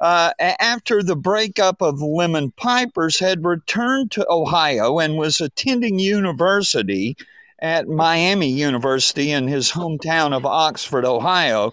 [0.00, 7.16] uh, after the breakup of Lemon Pipers, had returned to Ohio and was attending university
[7.60, 11.72] at Miami University in his hometown of Oxford, Ohio.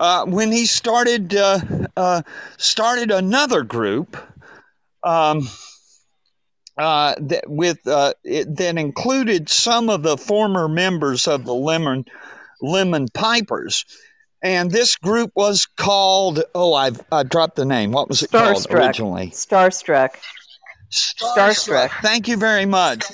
[0.00, 1.60] Uh, when he started uh,
[1.96, 2.22] uh,
[2.56, 4.16] started another group.
[5.04, 5.48] Um,
[6.78, 12.04] uh, that with uh, it, that included some of the former members of the Lemon
[12.60, 13.84] Lemon Pipers,
[14.42, 17.92] and this group was called oh I've I dropped the name.
[17.92, 18.74] What was it called Starstruck.
[18.74, 19.28] originally?
[19.28, 20.10] Starstruck.
[20.90, 21.90] Starstruck.
[22.02, 23.04] Thank you very much.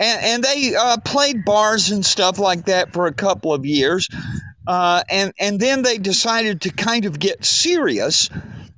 [0.00, 4.08] And, and they uh, played bars and stuff like that for a couple of years,
[4.66, 8.28] uh, and and then they decided to kind of get serious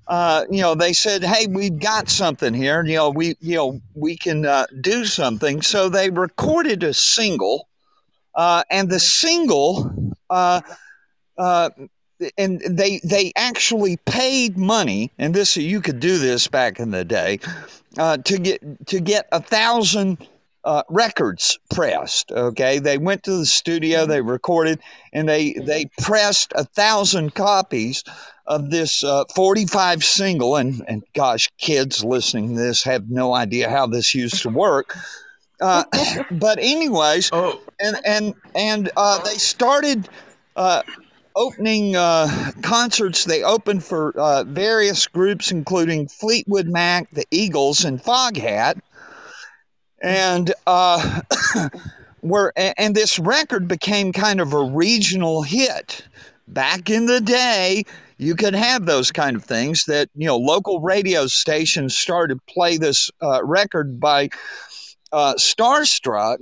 [0.07, 2.85] uh, you know, they said, "Hey, we've got something here.
[2.85, 7.69] You know, we, you know, we can uh, do something." So they recorded a single,
[8.35, 10.61] uh, and the single, uh,
[11.39, 11.71] uh,
[12.37, 17.05] and they they actually paid money, and this you could do this back in the
[17.05, 17.41] day,
[17.97, 20.19] uh, to get to get a thousand.
[20.65, 22.33] Uh, records pressed.
[22.33, 24.81] Okay, they went to the studio, they recorded,
[25.13, 28.03] and they they pressed a thousand copies
[28.47, 30.57] of this uh, 45 single.
[30.57, 34.97] And and gosh, kids listening to this have no idea how this used to work.
[35.61, 35.85] Uh,
[36.31, 40.09] but anyways, Oh, and and and uh, they started
[40.57, 40.83] uh,
[41.37, 43.25] opening uh, concerts.
[43.25, 48.81] They opened for uh, various groups, including Fleetwood Mac, the Eagles, and Foghat.
[50.05, 51.21] And uh,
[52.23, 56.07] were and this record became kind of a regional hit.
[56.47, 57.85] Back in the day,
[58.19, 62.53] you could have those kind of things that you know local radio stations started to
[62.53, 64.29] play this uh, record by
[65.11, 66.39] uh, Starstruck,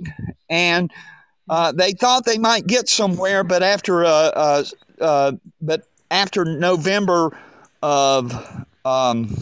[0.49, 0.91] and
[1.49, 4.63] uh, they thought they might get somewhere, but after uh, uh,
[4.99, 7.37] uh, but after November
[7.81, 8.33] of
[8.85, 9.35] um,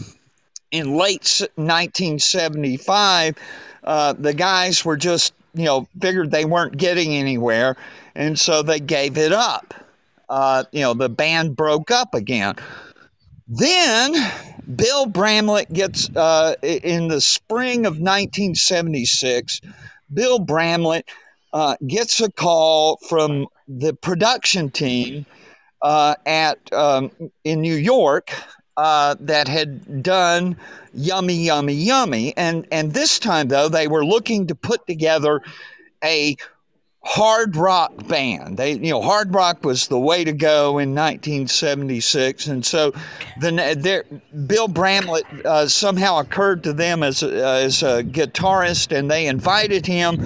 [0.70, 3.36] in late 1975,
[3.84, 7.76] uh, the guys were just you know figured they weren't getting anywhere,
[8.14, 9.74] and so they gave it up.
[10.28, 12.54] Uh, you know, the band broke up again.
[13.48, 14.14] Then
[14.74, 19.60] Bill Bramlett gets uh, in the spring of 1976.
[20.12, 21.08] Bill Bramlett
[21.52, 25.26] uh, gets a call from the production team
[25.82, 27.10] uh, at um,
[27.44, 28.32] in New York
[28.76, 30.56] uh, that had done
[30.94, 35.40] Yummy Yummy Yummy, and and this time though they were looking to put together
[36.04, 36.36] a
[37.04, 38.56] hard rock band.
[38.56, 42.92] They, you know, hard rock was the way to go in 1976, and so
[43.40, 44.04] the there,
[44.46, 49.86] Bill Bramlett uh, somehow occurred to them as a, as a guitarist, and they invited
[49.86, 50.24] him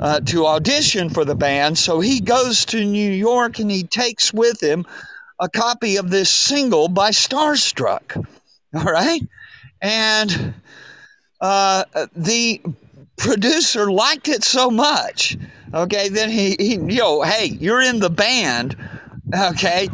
[0.00, 1.78] uh, to audition for the band.
[1.78, 4.86] So he goes to New York and he takes with him
[5.40, 8.16] a copy of this single by Starstruck.
[8.74, 9.22] All right,
[9.80, 10.54] and
[11.40, 12.60] uh, the
[13.16, 15.36] producer liked it so much
[15.74, 18.76] okay then he, he you know hey you're in the band
[19.34, 19.88] okay?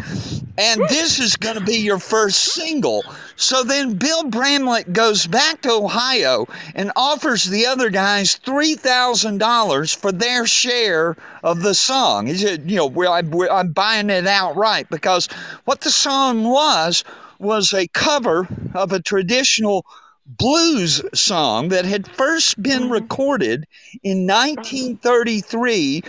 [0.57, 3.03] And this is going to be your first single.
[3.37, 10.13] So then bill bramlett goes back to ohio and offers the other guys $3000 for
[10.13, 12.27] their share of the song.
[12.27, 15.27] He said you know I, i'm buying it outright because
[15.65, 17.03] what the song was
[17.39, 19.85] was a cover of a traditional
[20.27, 23.67] blues song that had first been recorded
[24.03, 26.03] in 1933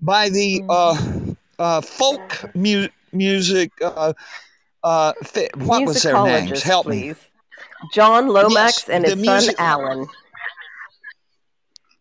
[0.00, 3.70] by the uh, uh, folk mu- music.
[3.82, 4.12] Uh,
[4.84, 6.62] uh, fi- what was their names?
[6.62, 7.14] Help me.
[7.94, 10.06] John Lomax Yes, and his music- son Alan.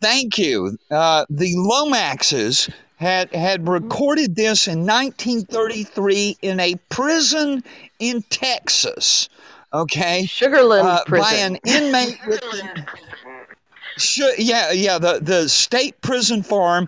[0.01, 0.77] Thank you.
[0.89, 7.63] Uh, the Lomaxes had had recorded this in 1933 in a prison
[7.99, 9.29] in Texas.
[9.73, 10.23] Okay.
[10.27, 12.41] Sugarland uh, by an inmate with
[14.37, 16.87] yeah yeah the the state prison farm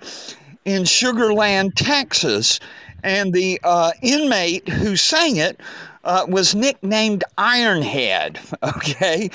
[0.65, 2.59] in Sugarland, Texas,
[3.03, 5.59] and the uh, inmate who sang it
[6.03, 8.39] uh, was nicknamed Ironhead.
[8.77, 9.29] Okay,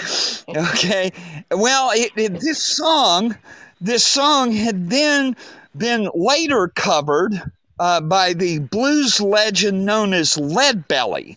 [0.49, 1.13] okay.
[1.51, 3.37] Well, it, it, this song,
[3.81, 5.37] this song had then
[5.77, 7.41] been later covered
[7.79, 11.37] uh, by the blues legend known as Leadbelly.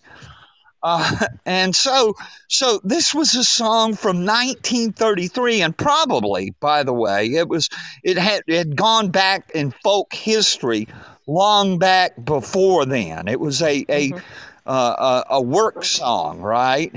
[0.82, 2.14] Uh, and so,
[2.48, 7.68] so this was a song from 1933, and probably, by the way, it was
[8.02, 10.88] it had it had gone back in folk history
[11.26, 13.28] long back before then.
[13.28, 14.22] It was a a Mhm.
[14.66, 16.92] uh, a, a work song, right?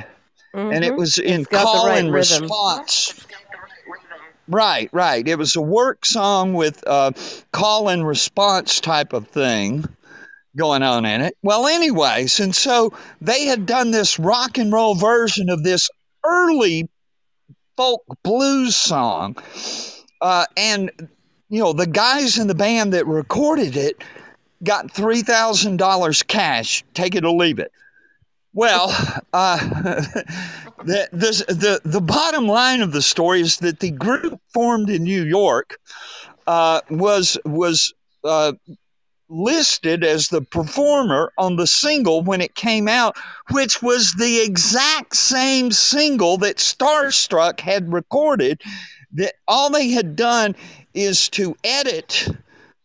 [0.54, 0.98] And it Mhm.
[0.98, 2.44] was in It's got the call right and rhythm.
[2.44, 3.14] response.
[4.48, 5.28] Right, right.
[5.28, 7.12] It was a work song with uh,
[7.52, 9.86] call and response type of thing
[10.56, 11.38] going on in it.
[11.44, 15.90] Well, anyways, and so they had done this rock and roll version of this
[16.24, 16.90] early
[17.78, 19.36] folk blues song.
[20.22, 20.92] Uh, and,
[21.50, 24.04] you know, the guys in the band that recorded it
[24.64, 26.84] got $3,000 cash.
[26.94, 27.72] Take it or leave it.
[28.54, 28.90] Well,
[29.34, 29.58] uh,
[30.84, 35.04] the, the, the, the bottom line of the story is that the group formed in
[35.04, 35.78] New York
[36.48, 38.54] uh, was, was uh,
[39.30, 43.16] listed as the performer on the single when it came out,
[43.52, 48.62] which was the exact same single that Starstruck had recorded.
[49.14, 50.56] That all they had done
[50.94, 52.28] is to edit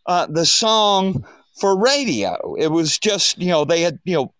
[0.06, 1.24] uh, the song
[1.60, 2.54] for radio.
[2.58, 4.32] It was just, you know, they had, you know,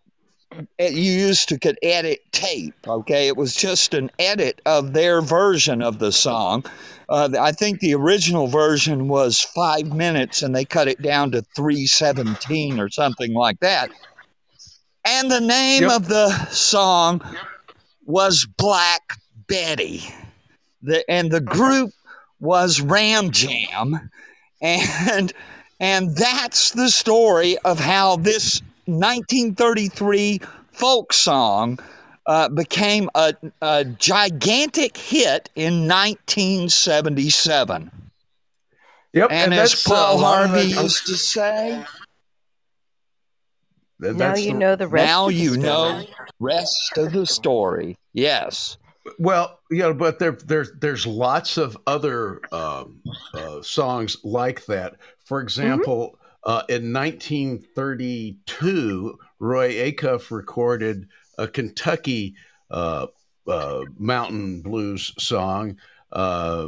[0.79, 2.75] you used to could edit tape.
[2.87, 6.65] Okay, it was just an edit of their version of the song.
[7.11, 11.41] Uh, I think the original version was five minutes, and they cut it down to
[11.55, 13.91] three seventeen or something like that.
[15.03, 15.91] And the name Yep.
[15.91, 17.21] of the song
[18.05, 19.01] was Black
[19.47, 20.03] Betty.
[20.81, 21.91] The and the group
[22.39, 24.09] was Ram Jam,
[24.61, 25.33] and
[25.81, 30.39] and that's the story of how this 1933
[30.71, 31.77] folk song
[32.25, 37.91] uh, became a, a gigantic hit in 1977.
[39.13, 41.83] Yep, And, as that's, uh, Paul Harvey the- used to say,
[43.99, 45.05] that- now you the- know the rest.
[45.07, 45.63] now of the you story.
[45.63, 46.05] know
[46.39, 47.97] rest of the story.
[48.13, 48.77] Yes.
[49.19, 53.01] Well, you know, but there, there's there's lots of other um,
[53.33, 54.95] uh, songs like that.
[55.25, 61.07] For example, uh, in 1932, Roy Acuff recorded
[61.41, 62.35] a Kentucky
[62.69, 63.07] uh,
[63.47, 65.77] uh, mountain blues song,
[66.11, 66.67] uh,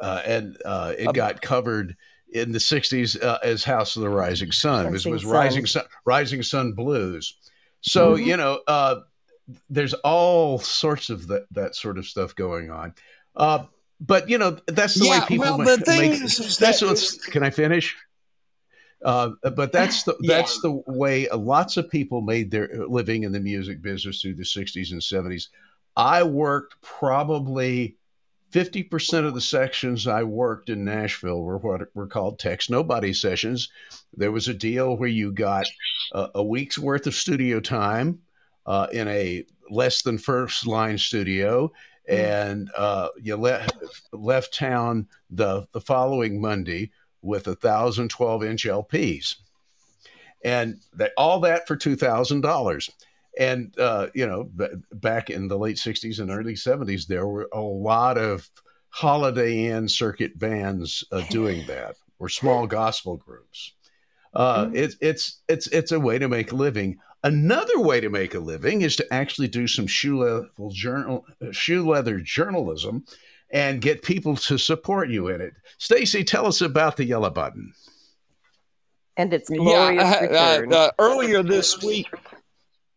[0.00, 1.96] uh, and uh, it Um, got covered
[2.32, 4.86] in the 60s uh, as House of the Rising Sun.
[4.86, 5.32] It was, Rising Sun.
[5.32, 7.36] Rising Sun, Rising Sun Blues.
[7.80, 8.26] So Mhm.
[8.26, 8.96] you know, uh,
[9.70, 12.92] there's all sorts of that that sort of stuff going on.
[13.36, 13.64] Uh,
[14.00, 16.20] but you know, that's the Yeah, way people well, the thing make.
[16.22, 17.16] is- is that's that- what's.
[17.26, 17.96] Can I finish?
[19.04, 20.36] Uh, but that's the Yeah.
[20.38, 24.42] that's the way lots of people made their living in the music business through the
[24.42, 25.48] 60s and 70s.
[25.96, 27.96] I worked probably
[28.52, 33.68] 50% of the sections I worked in Nashville were what were called Text Nobody sessions.
[34.16, 35.66] There was a deal where you got
[36.12, 38.20] a, a week's worth of studio time
[38.66, 41.70] uh, in a less than first line studio,
[42.08, 43.76] and uh, you left
[44.12, 46.90] left town the the following Monday
[47.22, 49.36] with a thousand 12 inch LPs,
[50.44, 52.90] and that all that for two thousand dollars.
[53.38, 57.48] And uh, you know, b- back in the late '60s and early '70s, there were
[57.52, 58.48] a lot of
[58.90, 63.72] Holiday Inn circuit bands uh, doing that, or small gospel groups.
[64.34, 66.98] Uh, it's it's it's it's a way to make a living.
[67.24, 71.88] Another way to make a living is to actually do some shoe leather journal shoe
[71.88, 73.04] leather journalism
[73.50, 75.54] and get people to support you in it.
[75.78, 77.72] Stacy, tell us about the yellow button.
[79.16, 80.72] and its glorious uh, return.
[80.72, 82.06] uh, uh, earlier this week.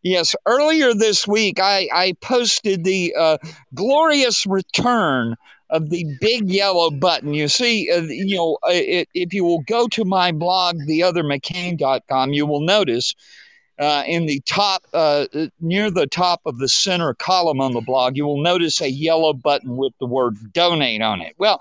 [0.03, 3.37] Yes, earlier this week, I, I posted the uh,
[3.75, 5.35] glorious return
[5.69, 7.33] of the big yellow button.
[7.33, 12.33] You see, uh, you know, uh, it, if you will go to my blog, theothermccain.com,
[12.33, 13.13] you will notice
[13.81, 15.25] uh, in the top, uh,
[15.59, 19.33] near the top of the center column on the blog, you will notice a yellow
[19.33, 21.33] button with the word donate on it.
[21.39, 21.59] Well,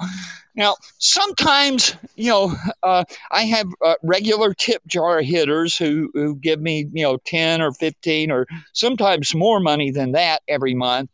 [0.54, 6.61] now, sometimes, you know, uh, I have uh, regular tip jar hitters who, who give
[6.61, 11.09] me, you know, 10 or 15 or sometimes more money than that every month.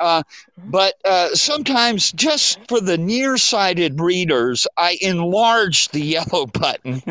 [0.00, 0.22] Uh,
[0.66, 7.02] but uh, sometimes, just for the nearsighted readers, I enlarge the yellow button.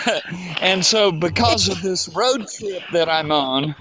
[0.60, 3.74] and so, because of this road trip that I'm on,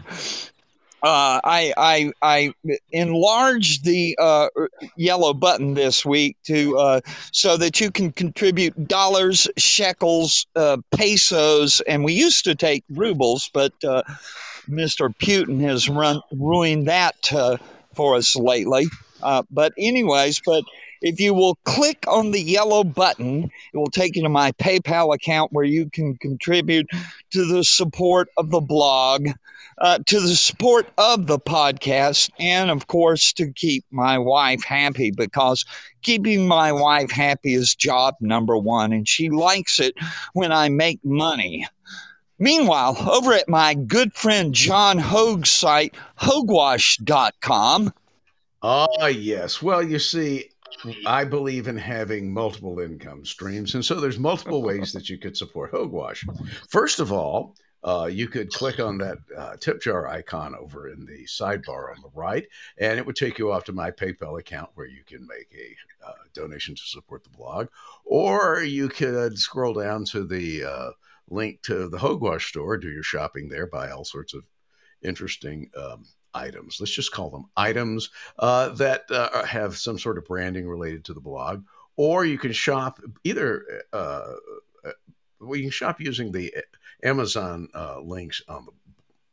[1.04, 2.54] uh, I, I I
[2.94, 4.48] enlarged the uh,
[4.96, 7.02] yellow button this week to uh,
[7.34, 13.50] so that you can contribute dollars, shekels, uh, pesos, and we used to take rubles,
[13.54, 14.04] but uh,
[14.70, 15.14] Mr.
[15.18, 17.58] Putin has run ruined that uh,
[17.96, 18.88] for us lately.
[19.22, 20.64] Uh, but anyways, but
[21.02, 25.14] if you will click on the yellow button, it will take you to my PayPal
[25.14, 26.88] account where you can contribute
[27.32, 29.28] to the support of the blog,
[29.80, 35.12] uh, to the support of the podcast, and of course to keep my wife happy
[35.12, 35.66] because
[36.04, 39.96] keeping my wife happy is job number one, and she likes it
[40.34, 41.68] when I make money.
[42.40, 47.94] Meanwhile, over at my good friend John Hoge's site, hogewash.com,
[48.64, 49.62] Ah, yes.
[49.62, 50.50] Well, you see,
[51.06, 53.76] I believe in having multiple income streams.
[53.76, 56.26] And so there's multiple ways that you could support Hogewash.
[56.70, 61.06] First of all, uh, you could click on that uh, tip jar icon over in
[61.06, 62.48] the sidebar on the right,
[62.78, 66.08] and it would take you off to my PayPal account where you can make a
[66.08, 67.68] uh, donation to support the blog.
[68.06, 70.92] Or you could scroll down to the uh,
[71.30, 74.44] link to the Hogewash store, do your shopping there, buy all sorts of
[75.02, 76.78] interesting um, items.
[76.80, 78.10] Let's just call them items
[78.40, 81.64] uh, that uh, have some sort of branding related to the blog.
[81.96, 84.34] Or you can shop either, uh,
[84.84, 84.92] uh,
[85.40, 86.54] well, you can shop using the
[87.04, 88.72] Amazon uh, links on the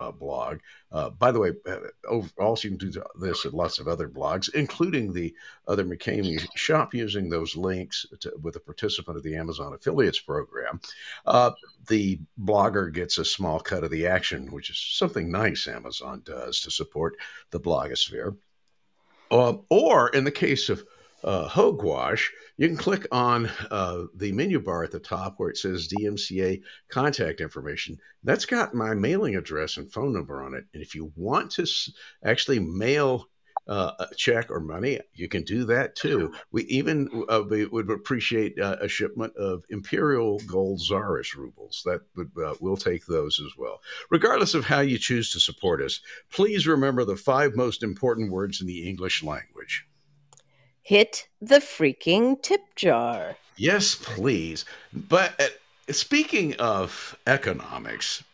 [0.01, 0.59] uh, blog.
[0.91, 4.53] Uh, by the way, uh, also you can do this at lots of other blogs,
[4.55, 5.35] including the
[5.69, 10.81] other McCain shop using those links to, with a participant of the Amazon affiliates program.
[11.27, 11.53] Uh,
[11.89, 16.61] the blogger gets a small cut of the action, which is something nice Amazon does
[16.61, 17.17] to support
[17.51, 18.37] the blogosphere.
[19.31, 20.85] Uh, or in the case of
[21.25, 25.57] uh, Hogewash, you can click on uh, the menu bar at the top where it
[25.57, 27.99] says DMCA contact information.
[28.25, 30.65] That's got my mailing address and phone number on it.
[30.75, 31.67] And if you want to
[32.25, 33.27] actually mail
[33.69, 36.33] uh, a check or money, you can do that too.
[36.51, 41.83] We even uh, we would appreciate uh, a shipment of Imperial Gold Tsarist rubles.
[41.85, 43.81] That would uh, we'll take those as well.
[44.11, 46.01] Regardless of how you choose to support us,
[46.33, 49.87] please remember the five most important words in the English language.
[50.91, 53.37] Hit the freaking tip jar.
[53.57, 54.65] Yes, please.
[54.93, 58.25] But uh, speaking of economics,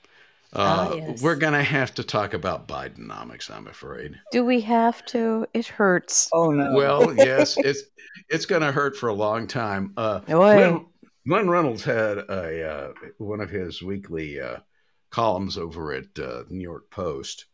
[0.54, 1.20] uh, Ah, yes.
[1.20, 4.18] we're going to have to talk about Bidenomics, I'm afraid.
[4.32, 5.46] Do we have to?
[5.52, 6.30] It hurts.
[6.32, 6.72] Oh no.
[6.72, 7.82] Well, yes, it's
[8.30, 9.92] it's going to hurt for a long time.
[9.94, 10.54] Uh, Oi.
[10.54, 10.86] Glenn,
[11.28, 14.61] Glenn Reynolds had a uh, one of his weekly uh,
[15.11, 17.44] columns over at uh, New York Post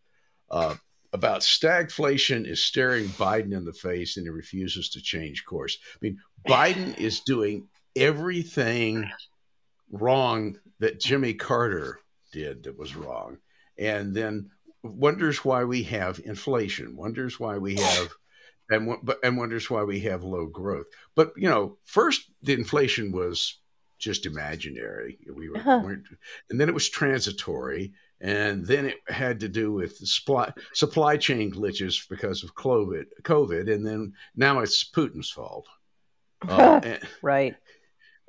[0.49, 0.77] uh,
[1.13, 5.77] about stagflation is staring Biden in the face and he refuses to change course.
[5.95, 9.11] I mean, Biden is doing everything
[9.91, 11.99] wrong that Jimmy Carter
[12.33, 13.39] did that was wrong,
[13.79, 14.51] and then
[14.83, 18.09] wonders why we have inflation, wonders why we have.
[18.71, 20.87] And, but- and wonders why we have low growth.
[21.15, 23.59] But you know, first the inflation was
[23.99, 25.19] just imaginary.
[25.33, 25.81] We were, Uh-huh.
[25.85, 26.07] weren't,
[26.49, 27.93] and then it was transitory,
[28.23, 33.07] and then it had to do with supply supply chain glitches because of COVID.
[33.23, 35.67] COVID, and then now it's Putin's fault.
[36.49, 37.57] Uh, and, Right.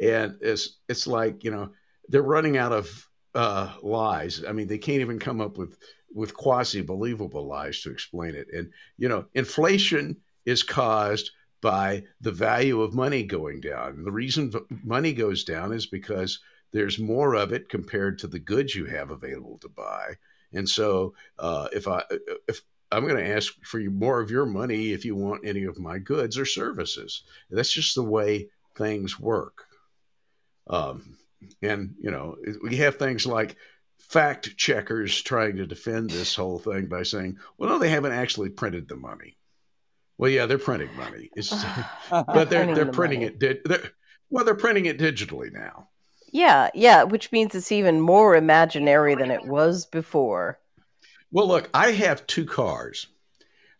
[0.01, 1.69] and it's it's like you know
[2.09, 4.43] they're running out of uh, lies.
[4.47, 5.77] I mean, they can't even come up with
[6.13, 8.47] with quasi believable lies to explain it.
[8.53, 11.31] And you know, inflation is caused
[11.61, 13.93] by the value of money going down.
[13.93, 16.39] And the reason v- money goes down is because
[16.73, 20.15] there's more of it compared to the goods you have available to buy.
[20.51, 22.03] And so, uh, if I
[22.47, 22.61] if
[22.91, 25.79] I'm going to ask for you more of your money if you want any of
[25.79, 27.23] my goods or services.
[27.49, 29.65] That's just the way things work.
[30.67, 31.17] Um,
[31.61, 33.57] and you know, we have things like
[33.97, 38.49] fact checkers trying to defend this whole thing by saying, "Well, no, they haven't actually
[38.49, 39.37] printed the money."
[40.17, 41.65] Well, yeah, they're printing money, it's,
[42.09, 43.33] but they're they're printing money.
[43.33, 43.39] it.
[43.39, 43.91] Di- they're,
[44.29, 45.89] well, they're printing it digitally now.
[46.33, 50.59] Yeah, yeah, which means it's even more imaginary than it was before.
[51.31, 53.05] Well, look, I have two cars,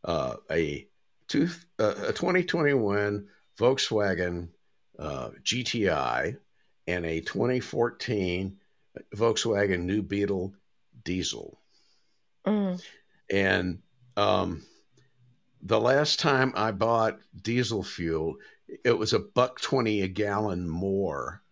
[0.06, 0.88] uh, a
[1.28, 1.50] two
[1.80, 3.28] uh, a 2021
[3.60, 4.50] Volkswagen
[5.00, 6.38] uh, GTI
[6.86, 8.56] and a 2014
[9.16, 10.54] Volkswagen New Beetle
[11.04, 11.60] diesel.
[12.46, 12.80] Mm.
[13.32, 13.80] And
[14.16, 14.62] um,
[15.64, 18.36] the last time I bought diesel fuel,
[18.86, 21.43] it was a buck twenty a gallon more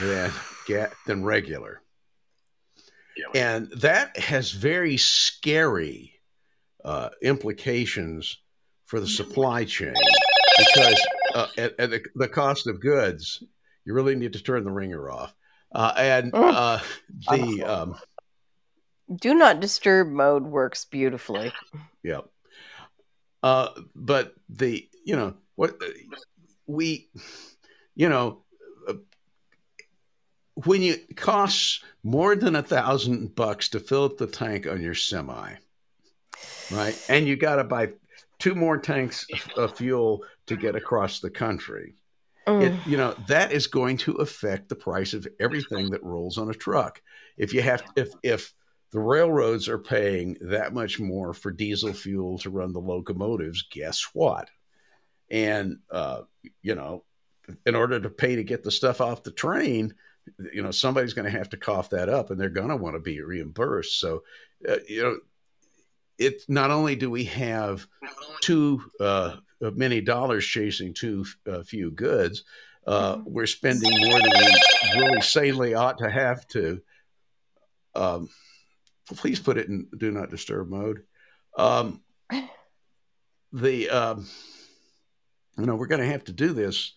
[0.00, 0.32] than
[0.66, 1.80] ga- than regular,
[3.34, 6.12] and that has very scary
[6.84, 8.38] uh, implications
[8.84, 9.94] for the supply chain
[10.58, 13.42] because uh, at, at the, the cost of goods,
[13.84, 15.34] you really need to turn the ringer off.
[15.72, 16.78] Uh, and uh,
[17.30, 17.96] the um,
[19.14, 21.52] Do not disturb mode works beautifully.
[22.02, 22.20] Yeah.
[23.42, 25.76] Uh, but the you know what
[26.66, 27.10] we
[27.94, 28.45] you know uh,
[30.64, 34.80] when you it costs more than a thousand bucks to fill up the tank on
[34.80, 35.54] your semi,
[36.70, 37.06] right?
[37.08, 37.90] And you got to buy
[38.38, 39.26] two more tanks
[39.56, 41.94] of fuel to get across the country.
[42.46, 42.62] Mm.
[42.62, 46.48] It, you know that is going to affect the price of everything that rolls on
[46.48, 47.02] a truck.
[47.36, 48.54] If you have if if
[48.92, 54.08] the railroads are paying that much more for diesel fuel to run the locomotives, guess
[54.14, 54.48] what?
[55.28, 56.22] And uh,
[56.62, 57.04] you know,
[57.66, 59.94] in order to pay to get the stuff off the train,
[60.52, 62.94] you know, somebody's going to have to cough that up, and they're going to want
[62.94, 64.00] to be reimbursed.
[64.00, 64.22] So,
[64.68, 65.18] uh, you know,
[66.18, 67.86] it not only do we have
[68.40, 72.44] too uh, many dollars chasing too uh, few goods,
[72.86, 74.32] uh, we're spending more than
[74.94, 76.80] we really sanely ought to have to.
[77.94, 78.28] Um,
[79.14, 81.02] please put it in do not disturb mode.
[81.56, 82.02] Um,
[83.52, 84.26] the um,
[85.58, 86.92] you know we're going to have to do this.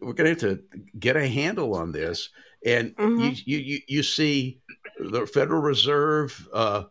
[0.00, 0.62] We're going to have to
[0.98, 2.30] get a handle on this,
[2.64, 3.42] and Mhm.
[3.46, 4.60] you, you you see
[4.98, 6.84] the Federal Reserve uh,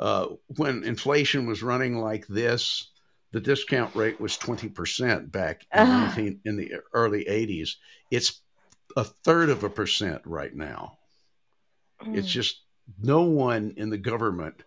[0.00, 2.90] uh, when inflation was running like this.
[3.32, 6.06] The discount rate was twenty percent back in, Ah.
[6.14, 7.76] 19, in the early '80s.
[8.10, 8.40] It's
[8.96, 10.98] a third of a percent right now.
[12.12, 12.30] It's Mm.
[12.32, 12.62] just
[13.02, 14.62] no one in the government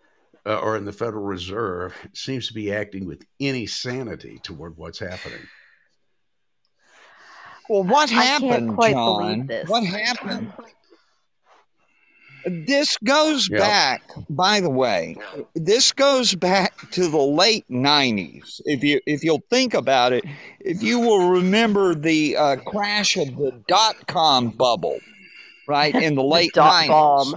[0.46, 5.00] uh, or in the Federal Reserve seems to be acting with any sanity toward what's
[5.00, 5.46] happening.
[7.70, 9.48] Well, what I can't happened, quite believe John?
[9.48, 9.70] this.
[9.70, 10.54] What happened?
[12.46, 13.60] This goes Yep.
[13.60, 15.18] back, by the way,
[15.54, 18.62] this goes back to the late '90s.
[18.64, 20.24] If you if you'll think about it,
[20.62, 25.00] if you will remember the uh, crash of the dot com bubble,
[25.68, 26.88] right in the late dot 90s.
[26.88, 27.36] bomb.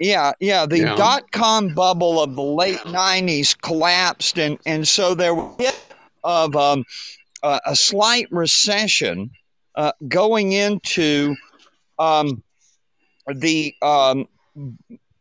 [0.00, 0.66] Yeah, yeah.
[0.66, 0.94] The Yeah.
[0.96, 5.80] dot com bubble of the late '90s collapsed, and and so there was a bit
[6.24, 6.82] of um,
[7.46, 9.30] a, a slight recession
[9.76, 11.34] uh, going into
[11.98, 12.42] um,
[13.34, 14.26] the um,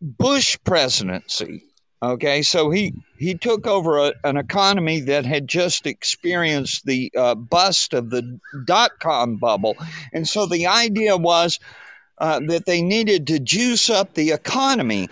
[0.02, 1.64] Bush presidency.
[2.04, 7.36] Okay, so he he took over a, an economy that had just experienced the uh,
[7.36, 9.76] bust of the dot com bubble,
[10.14, 11.60] and so the idea was
[12.20, 15.10] uh, that they needed to juice up the economy.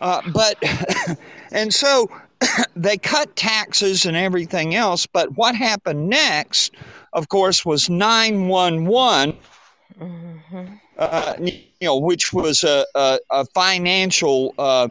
[0.00, 0.56] Uh, but,
[1.50, 2.08] and so
[2.76, 5.06] they cut taxes and everything else.
[5.06, 6.74] But what happened next,
[7.12, 9.36] of course, was 911,
[10.00, 10.80] Mhm.
[10.96, 14.88] uh, you know, which was a, a, a financial uh,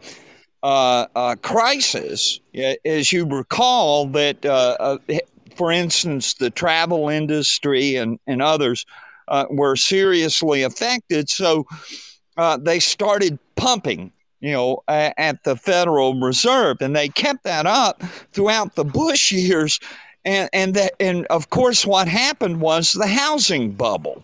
[0.63, 2.39] uh, uh, crisis.
[2.85, 4.97] As you recall, that, uh, uh,
[5.55, 8.85] for instance, the travel industry and, and others
[9.29, 11.29] uh, were seriously affected.
[11.29, 11.65] So
[12.37, 18.01] uh, they started pumping, you know, at the Federal Reserve, and they kept that up
[18.33, 19.79] throughout the Bush years.
[20.25, 24.23] And and that and of course, what happened was the housing bubble.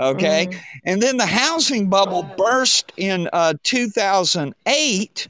[0.00, 0.60] Okay, Mhm.
[0.84, 5.28] and then the housing bubble burst in uh, 2008.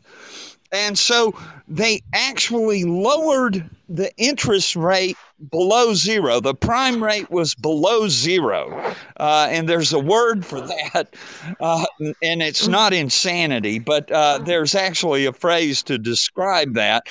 [0.72, 1.34] And so
[1.68, 5.16] they actually lowered the interest rate
[5.50, 6.40] below zero.
[6.40, 8.94] The prime rate was below zero.
[9.18, 11.14] Uh, and there's a word for that.
[11.60, 11.84] Uh,
[12.22, 17.06] and it's not insanity, but uh, there's actually a phrase to describe that.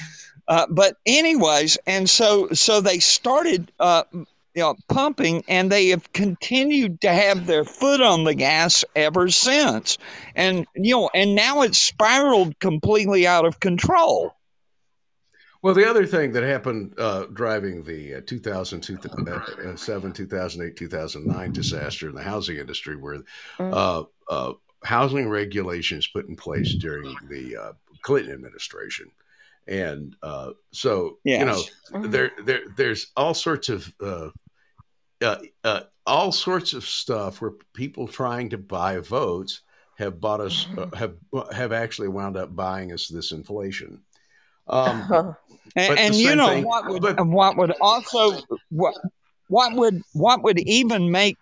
[0.47, 4.03] Uh, but anyways, and so so they started uh,
[4.57, 9.29] you know, pumping, and they have continued to have their foot on the gas ever
[9.29, 9.99] since.
[10.35, 14.33] And you know, and now it's spiraled completely out of control.
[15.63, 22.15] Well, the other thing that happened uh, driving the uh, 2007, 2008, 2009 disaster in
[22.15, 23.23] the housing industry were
[23.59, 23.73] Mm.
[23.73, 24.53] uh, uh,
[24.83, 29.11] housing regulations put in place during the uh, Clinton administration.
[29.67, 32.11] And uh, so, you know, Mhm.
[32.11, 34.29] there, there, there's all sorts of uh,
[35.21, 39.61] uh, uh, all sorts of stuff where people trying to buy votes
[39.95, 41.17] have bought us uh, have
[41.51, 44.03] have actually wound up buying us this inflation.
[44.69, 45.35] Um,
[45.75, 48.39] And, and you know thing- what would but- what would also
[48.69, 48.95] what
[49.47, 51.37] what would what would even make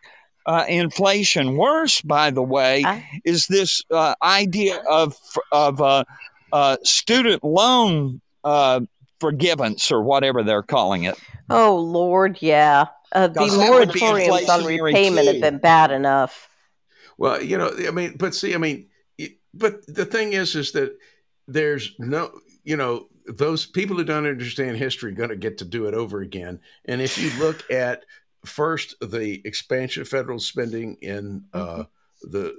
[0.46, 5.16] uh, inflation worse, by the way, I- is this uh, idea of
[5.54, 6.04] of uh,
[6.52, 8.82] uh, student loan uh,
[9.22, 11.16] forgiveness or whatever they're calling it.
[11.50, 12.88] oh Lord, yeah.
[13.14, 16.50] Uh, the 'Cause that would be moratoriums on inflationary repayment have been bad enough.
[17.18, 18.88] Well, you know, I mean, but see, I mean,
[19.54, 20.98] but the thing is, is that
[21.48, 22.32] there's no,
[22.66, 25.94] you know, those people who don't understand history are going to get to do it
[25.94, 26.60] over again.
[26.86, 28.06] And if you look at
[28.46, 31.86] first the expansion of federal spending in uh,
[32.22, 32.56] the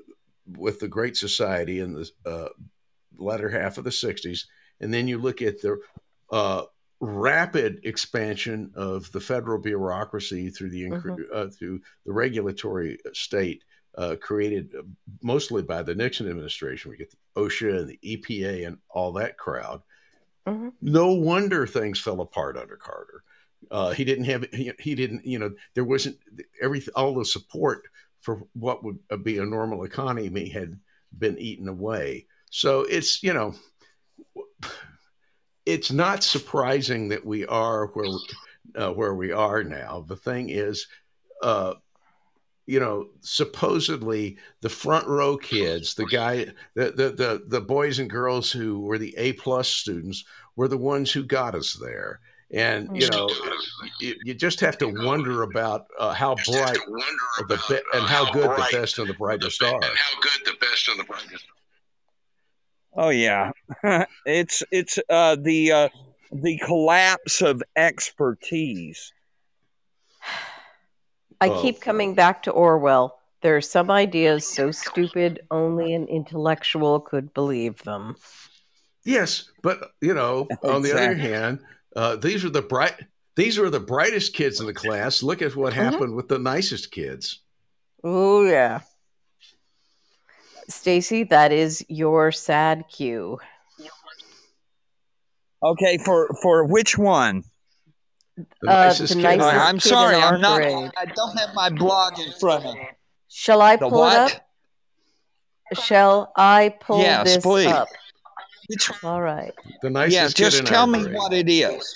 [0.56, 2.48] with the Great Society in the uh,
[3.16, 4.46] latter half of the '60s,
[4.80, 5.78] and then you look at the
[6.30, 6.62] uh,
[7.00, 13.62] rapid expansion of the federal bureaucracy through the incre- uh, through the regulatory state
[13.96, 14.82] uh, created uh,
[15.22, 16.90] mostly by the Nixon administration.
[16.90, 19.82] We get the OSHA and the EPA and all that crowd.
[20.46, 20.72] Mhm.
[20.80, 23.22] No wonder things fell apart under Carter.
[23.70, 26.16] Uh, he didn't have he, he didn't you know there wasn't
[26.60, 27.82] everything all the support
[28.20, 30.78] for what would uh, be a normal economy had
[31.18, 32.26] been eaten away.
[32.50, 33.54] So it's you know
[35.64, 38.18] it's not surprising that we are where
[38.76, 40.04] uh, where we are now.
[40.06, 40.86] The thing is,
[41.42, 41.74] uh,
[42.66, 48.10] you know, supposedly the front row kids, the guy, the the the, the boys and
[48.10, 50.24] girls who were the A plus students,
[50.56, 52.20] were the ones who got us there.
[52.52, 53.28] And you know,
[54.00, 56.78] you, you just have to wonder about uh, how bright
[57.48, 59.80] the be- and how good the best and the brightest are.
[59.82, 61.44] how good the best and the brightest.
[62.94, 63.50] Oh yeah,
[64.26, 65.88] it's it's uh, the uh,
[66.32, 69.12] the collapse of expertise.
[71.40, 71.62] I Oh.
[71.62, 73.18] keep coming back to Orwell.
[73.42, 78.16] There are some ideas so stupid only an intellectual could believe them.
[79.04, 81.60] Yes, but you know, on the other hand,
[81.94, 82.94] uh, these are the bright.
[83.36, 85.22] These are the brightest kids in the class.
[85.22, 85.76] Look at what Mhm.
[85.76, 87.40] happened with the nicest kids.
[88.02, 88.80] Oh yeah.
[90.68, 93.38] Stacy, that is your sad cue.
[95.62, 97.44] Okay, for for which one?
[98.36, 99.38] The Uh, nicest the kid.
[99.38, 100.60] nicest- I'm kid sorry, in I'm not.
[100.60, 100.90] parade.
[100.96, 102.88] I don't have my blog in front of me.
[103.28, 104.30] Shall I The pull it up?
[105.82, 107.66] Shall I pull Yes, this please.
[107.66, 107.88] up?
[108.68, 109.52] Which, All right.
[109.82, 111.14] The nicest yeah, just in tell our me parade.
[111.16, 111.94] what it is.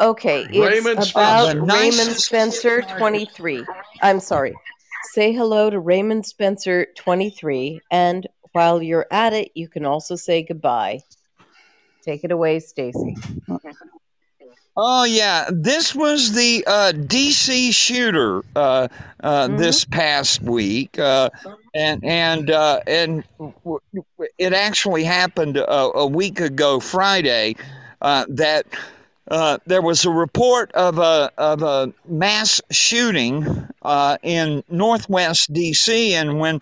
[0.00, 1.04] Okay, it's Raymond about
[1.48, 1.54] Spencer.
[1.54, 3.64] The Raymond Spencer, 23.
[4.02, 4.54] I'm sorry.
[5.14, 7.80] Say hello to Raymond Spencer, 23.
[7.90, 11.00] And while you're at it, you can also say goodbye.
[12.04, 13.16] Take it away, Stacy.
[14.80, 18.86] Oh yeah, this was the uh, DC shooter uh,
[19.24, 19.58] uh, Mhm.
[19.58, 21.30] this past week, uh,
[21.74, 23.80] and and uh, and w-
[24.38, 25.68] it actually happened a,
[25.98, 27.56] a week ago Friday
[28.02, 28.66] uh, that
[29.32, 36.12] uh, there was a report of a of a mass shooting uh, in Northwest DC,
[36.12, 36.60] and when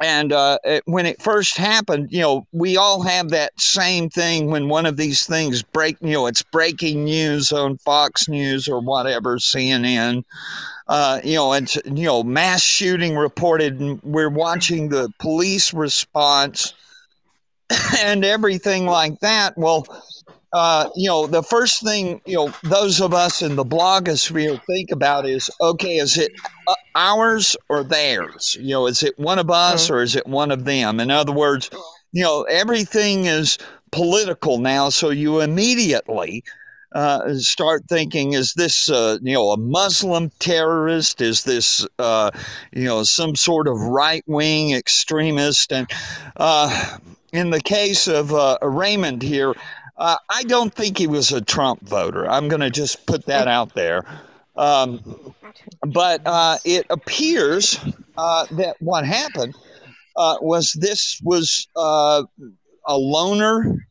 [0.00, 4.50] and uh, it, when it first happened, you know, we all have that same thing
[4.50, 8.80] when one of these things break, you know, it's breaking news on Fox News or
[8.80, 10.24] whatever, CNN.
[10.86, 16.74] Uh, you know, it's you know, mass shooting reported, and we're watching the police response
[17.98, 19.56] and everything like that.
[19.58, 19.86] Well,
[20.52, 24.90] uh, you know, the first thing you know, those of us in the blogosphere think
[24.90, 26.32] about is, okay, is it
[26.66, 28.56] uh, ours or theirs?
[28.60, 31.00] You know, is it one of us or is it one of them?
[31.00, 31.70] In other words,
[32.12, 33.58] you know, everything is
[33.90, 36.42] political now, so you immediately
[36.92, 41.20] uh, start thinking: Is this, uh, you know, a Muslim terrorist?
[41.20, 42.30] Is this, uh,
[42.72, 45.70] you know, some sort of right wing extremist?
[45.72, 45.90] And
[46.36, 46.98] uh,
[47.32, 49.54] in the case of uh, Raymond here,
[49.98, 52.28] uh, I don't think he was a Trump voter.
[52.28, 54.04] I'm going to just put that out there.
[54.56, 55.34] Um,
[55.86, 57.78] but uh, it appears
[58.16, 59.54] uh, that what happened
[60.16, 62.24] uh, was this was uh,
[62.86, 63.86] a loner,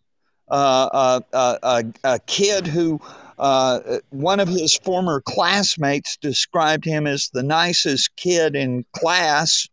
[0.50, 3.00] uh, uh, a, a kid who
[3.40, 9.70] uh, one of his former classmates described him as the nicest kid in class.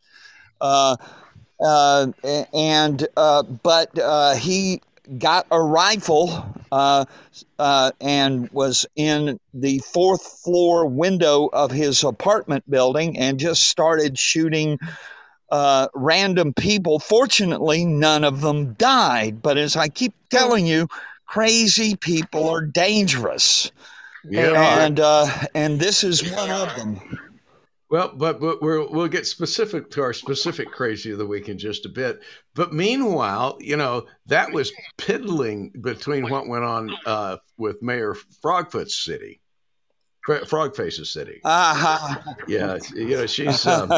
[0.60, 0.96] Uh,
[1.60, 2.06] uh,
[2.52, 4.80] and uh, but uh, he
[5.18, 7.04] got a rifle uh,
[7.58, 14.18] uh, and was in the fourth floor window of his apartment building and just started
[14.18, 14.78] shooting
[15.50, 16.98] uh, random people.
[16.98, 19.42] Fortunately, none of them died.
[19.42, 20.88] But as I keep telling you,
[21.26, 23.70] crazy people are dangerous,
[24.24, 24.84] Yeah.
[24.84, 27.00] and uh, and this is one of them.
[27.94, 31.56] Well, but, but we're, we'll get specific to our specific crazy of the week in
[31.56, 32.24] just a bit.
[32.56, 38.96] But meanwhile, you know, that was piddling between what went on uh, with Mayor Frogfoot's
[38.96, 39.40] city,
[40.26, 41.40] Fra- Frogface's city.
[41.44, 42.34] Uh-huh.
[42.48, 43.64] Yeah, you know, she's.
[43.64, 43.92] Um,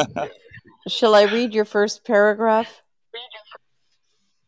[0.87, 2.83] Shall I read your first paragraph?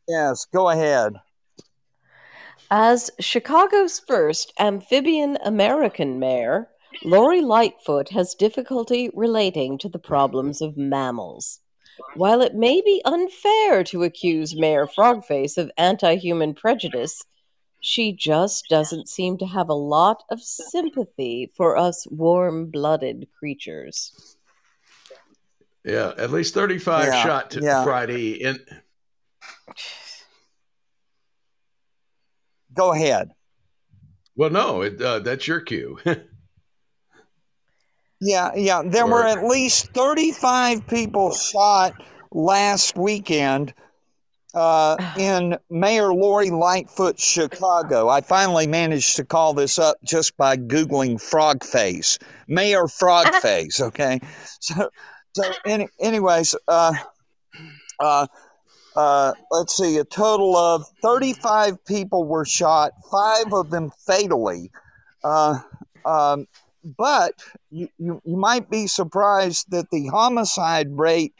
[0.08, 1.16] yes, go ahead.
[2.70, 6.70] As Chicago's first amphibian American mayor,
[7.04, 11.60] Lori Lightfoot has difficulty relating to the problems of mammals.
[12.16, 17.24] While it may be unfair to accuse Mayor Frogface of anti human prejudice,
[17.82, 24.36] she just doesn't seem to have a lot of sympathy for us warm blooded creatures.
[25.86, 27.84] yeah, at least 35 Yeah, shot to yeah.
[27.84, 28.34] Friday.
[28.44, 28.60] In,
[32.74, 33.32] Go ahead.
[34.36, 35.98] well, no, it, uh, that's your cue.
[38.22, 38.82] Yeah, yeah.
[38.86, 41.94] There were at least 35 people shot
[42.32, 43.74] last weekend
[44.54, 48.10] uh, in Mayor Lori Lightfoot, Chicago.
[48.10, 52.20] I finally managed to call this up just by Googling frog face.
[52.48, 54.20] Mayor frog face, okay?
[54.60, 54.90] So,
[55.34, 56.94] so any, anyways, uh,
[58.00, 58.28] uh,
[58.96, 64.72] uh, let's see, a total of 35 people were shot, five of them fatally.
[65.24, 65.60] Uh,
[66.06, 66.48] um,
[66.98, 67.34] but
[67.70, 71.34] you, you, you might be surprised that the homicide rate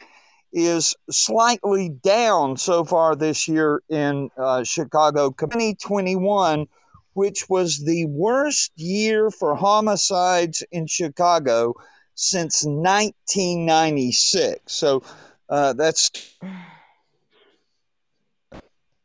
[0.52, 5.30] is slightly down so far this year in uh, Chicago.
[5.30, 6.66] 2021,
[7.14, 11.74] which was the worst year for homicides in Chicago
[12.14, 14.60] since 1996.
[14.66, 15.02] So
[15.48, 16.10] uh, that's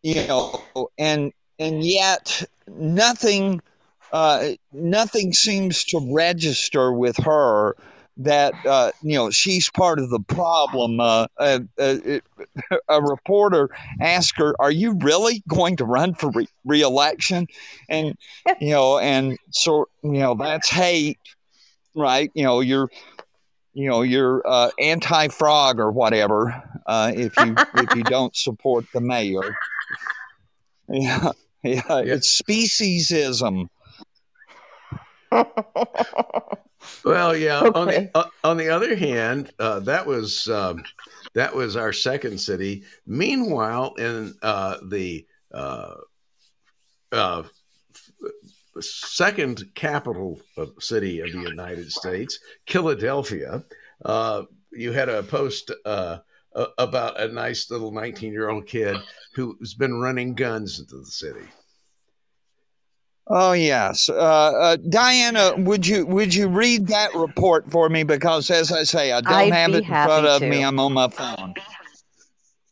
[0.03, 0.61] you know,
[0.97, 3.61] and and yet nothing
[4.15, 7.75] uh, nothing seems to register with her
[8.17, 10.99] that uh, you know she's part of the problem.
[11.01, 12.23] Uh, uh, uh, it-
[12.89, 17.47] a reporter asked her, "Are you really going to run for re- reelection?"
[17.89, 18.15] And
[18.61, 21.19] you know, and so you know that's hate,
[21.93, 22.31] right?
[22.35, 22.89] You know, you're
[23.73, 26.39] you know you're uh, anti-frog or whatever.
[26.87, 29.57] uh, if you if you don't support the mayor.
[30.87, 31.31] Yeah,
[31.63, 33.67] yeah, it's speciesism.
[37.03, 37.61] Well, yeah.
[37.61, 40.83] On the uh, on the other hand, uh, that was um,
[41.33, 42.83] that was our second city.
[43.05, 45.95] Meanwhile, in uh, the uh,
[47.11, 47.43] uh,
[48.79, 53.63] second capital of city of the United States, Philadelphia,
[54.03, 56.17] uh, you had a post uh,
[56.77, 58.97] about a nice little nineteen year old kid
[59.33, 61.47] who's been running guns into the city.
[63.27, 68.03] Oh yes, uh, uh, Dianna, would you would you read that report for me?
[68.03, 70.61] Because as I say, I don't I'd have it in front of me.
[70.61, 71.55] I'm on my phone.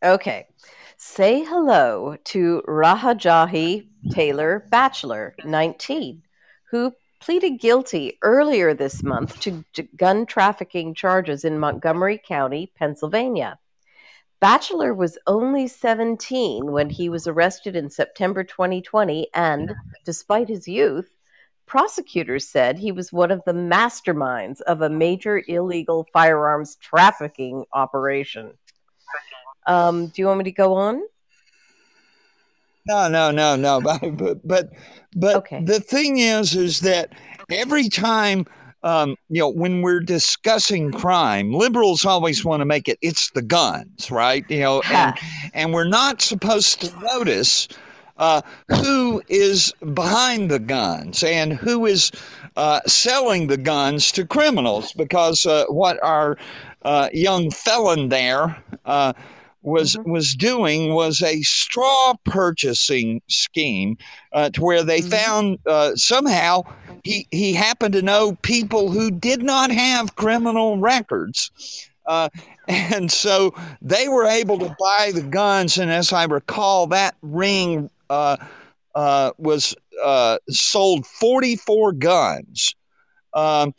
[0.03, 0.45] Okay.
[0.97, 6.21] Say hello to Rahajahi Taylor Bachelor, 19,
[6.69, 13.57] who pleaded guilty earlier this month to to gun trafficking charges in Montgomery County, Pennsylvania.
[14.43, 19.73] Bachelor was only 17 when he was arrested in September 2020, and
[20.03, 21.15] despite his youth,
[21.65, 28.51] prosecutors said he was one of the masterminds of a major illegal firearms trafficking operation.
[29.65, 31.03] Um, do you want me to go on?
[32.85, 33.79] No, no, no, no.
[33.79, 34.73] But but but,
[35.15, 35.63] but Okay.
[35.63, 37.13] the thing is, is that
[37.49, 38.45] every time.
[38.83, 43.41] Um, you know, when we're discussing crime, liberals always want to make it it's the
[43.41, 44.43] guns, right?
[44.49, 45.17] You know, and
[45.53, 47.67] and we're not supposed to notice
[48.17, 52.11] uh, who is behind the guns and who is
[52.55, 56.37] uh, selling the guns to criminals because uh, what our
[56.83, 58.55] uh, young felon there
[58.85, 59.13] uh,
[59.63, 60.11] was Mhm.
[60.11, 63.97] was doing was a straw purchasing scheme
[64.33, 65.09] uh, to where they Mhm.
[65.09, 66.63] found uh, somehow
[67.03, 71.51] he he happened to know people who did not have criminal records.
[72.05, 72.29] Uh,
[72.67, 77.89] and so they were able to buy the guns, and as I recall, that ring
[78.09, 78.37] uh,
[78.95, 82.75] uh, was uh, sold 44 guns,
[83.33, 83.73] um,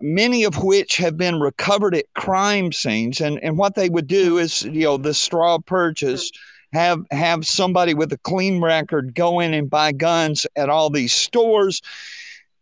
[0.00, 3.20] many of which have been recovered at crime scenes.
[3.20, 6.30] And, and what they would do is, you know, the straw purchase.
[6.72, 11.12] Have have somebody with a clean record go in and buy guns at all these
[11.12, 11.82] stores,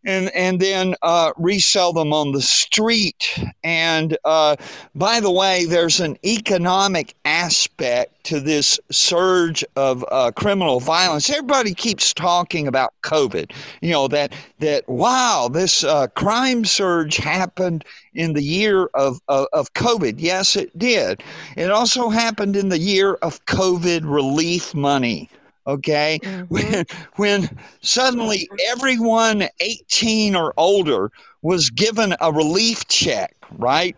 [0.05, 3.39] and and then uh, resell them on the street.
[3.65, 4.57] And uh,
[4.95, 11.31] by the way, there's an economic aspect to this surge of uh, criminal violence.
[11.31, 13.53] Everybody keeps talking about COVID.
[13.81, 17.85] You know that that wow, this uh, crime surge happened
[18.15, 20.15] in the year of, of of COVID.
[20.19, 21.23] Yes, it did.
[21.57, 25.29] It also happened in the year of COVID relief money.
[25.69, 26.47] Okay, Mhm.
[26.49, 31.13] when when suddenly everyone 18 or older
[31.43, 33.95] was given a relief check, right?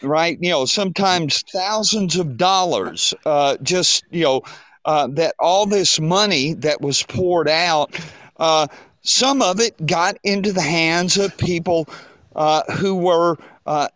[0.00, 4.42] Right, you know, sometimes thousands of dollars, uh, just you know,
[4.84, 7.94] uh, that all this money that was poured out,
[8.38, 8.66] uh,
[9.02, 11.88] some of it got into the hands of people
[12.36, 13.36] uh, who were
[13.66, 13.88] uh,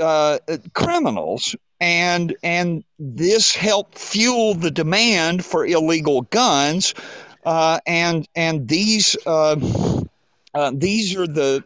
[0.00, 0.38] uh,
[0.74, 6.94] criminals, and and this helped fuel the demand for illegal guns,
[7.44, 9.56] uh, and and these uh,
[10.54, 11.64] uh, these are the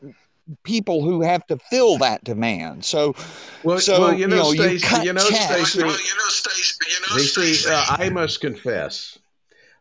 [0.62, 2.84] people who have to fill that demand.
[2.84, 3.14] So
[3.62, 5.74] Well, So, well, you know, you know, you cut you know, checks.
[5.76, 7.70] Well, you know, Stacy, you know, They say, Stacy.
[7.70, 9.18] uh, I must confess,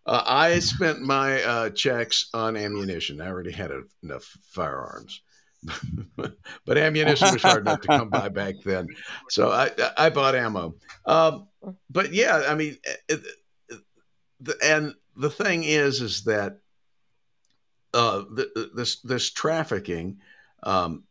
[0.06, 3.22] uh, I spent my uh, checks on ammunition.
[3.22, 3.72] I already had
[4.04, 5.22] enough firearms,
[6.66, 8.88] but ammunition was hard enough to come by back then.
[9.30, 10.76] So I, I bought ammo.
[11.06, 11.48] Um,
[11.90, 13.24] but yeah, I mean, it,
[13.70, 13.78] it,
[14.42, 16.60] the, and the thing is, is that
[17.94, 20.20] uh, the, this this trafficking.
[20.64, 21.04] Um,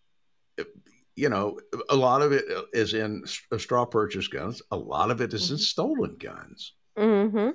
[1.14, 4.62] you know, a lot of it is in straw purchase guns.
[4.70, 5.60] A lot of it is in Mhm.
[5.60, 6.72] stolen guns.
[6.96, 7.50] Mm-hmm.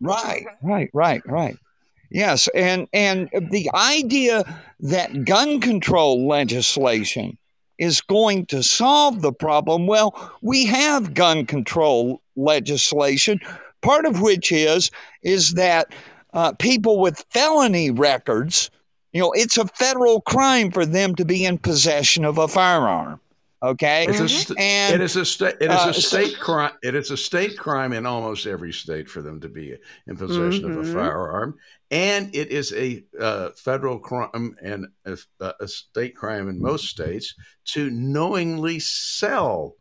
[0.00, 1.56] Right, right, right, right.
[2.10, 4.42] Yes, and and the idea
[4.80, 7.38] that gun control legislation
[7.78, 9.86] is going to solve the problem.
[9.86, 13.40] Well, we have gun control legislation,
[13.82, 14.90] part of which is
[15.22, 15.94] is that
[16.34, 18.70] uh, people with felony records,
[19.12, 23.20] you know, it's a federal crime for them to be in possession of a firearm.
[23.62, 24.28] Okay, It's a Mhm.
[24.30, 25.56] st- and it is a state.
[25.60, 26.72] It is uh, a state crime.
[26.82, 30.64] It is a state crime in almost every state for them to be in possession
[30.64, 30.92] of a Mhm.
[30.94, 31.58] firearm,
[31.90, 35.18] and it is a uh, federal crime and a,
[35.60, 37.34] a state crime in most states
[37.66, 39.74] to knowingly sell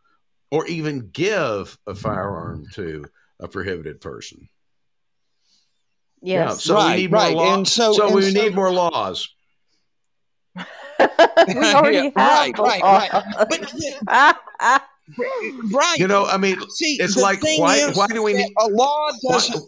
[0.52, 3.06] or even give a firearm to
[3.40, 4.50] a prohibited person.
[6.22, 7.36] Yeah, so Right, we need more right.
[7.36, 7.54] law.
[7.56, 9.30] And so- so and we so- need more laws.
[10.56, 10.64] we
[11.74, 13.14] already Yeah, have right, right, right.
[13.14, 13.46] laws.
[13.50, 14.84] But
[15.72, 15.98] right.
[15.98, 19.10] You know, I mean, See, it's like why is why do we need a law
[19.30, 19.64] doesn't?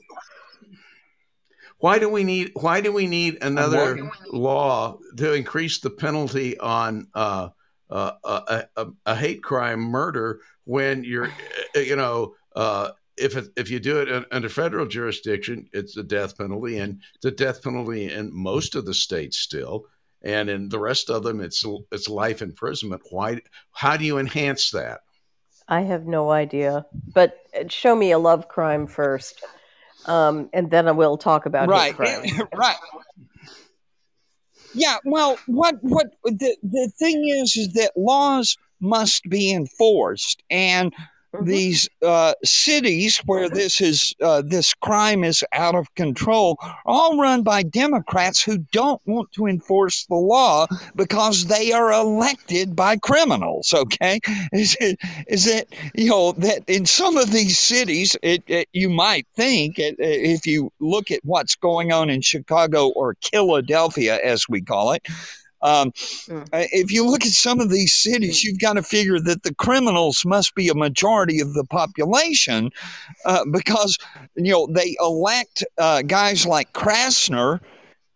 [1.81, 4.11] Why do we need why do we need another working.
[4.31, 7.49] law to increase the penalty on uh,
[7.89, 11.27] uh, a, a, a hate crime murder when you're
[11.75, 16.03] uh, you know uh, if it, if you do it under federal jurisdiction it's a
[16.03, 19.85] death penalty and it's a death penalty in most of the states still
[20.21, 23.39] and in the rest of them it's it's life imprisonment why
[23.71, 25.01] how do you enhance that
[25.67, 26.85] I have no idea.
[27.13, 29.41] But uh, show me a love crime first,
[30.05, 31.97] um, and then I will talk about right,
[32.55, 32.77] right.
[34.73, 40.93] Yeah, well, what what the the thing is is that laws must be enforced, and
[41.33, 41.45] Mhm.
[41.45, 47.17] these uh, cities where this is uh, this crime is out of control are all
[47.17, 52.97] run by Democrats who don't want to enforce the law because they are elected by
[52.97, 53.73] criminals.
[53.73, 54.19] Okay,
[54.51, 58.89] is it is it you know that in some of these cities, it, it you
[58.89, 64.49] might think it, if you look at what's going on in Chicago or Philadelphia, as
[64.49, 65.07] we call it.
[65.63, 65.91] Um,
[66.27, 66.47] Mm.
[66.51, 70.23] if you look at some of these cities, you've got to figure that the criminals
[70.25, 72.69] must be a majority of the population
[73.25, 73.97] uh, because
[74.35, 77.59] you know they elect uh, guys like Krasner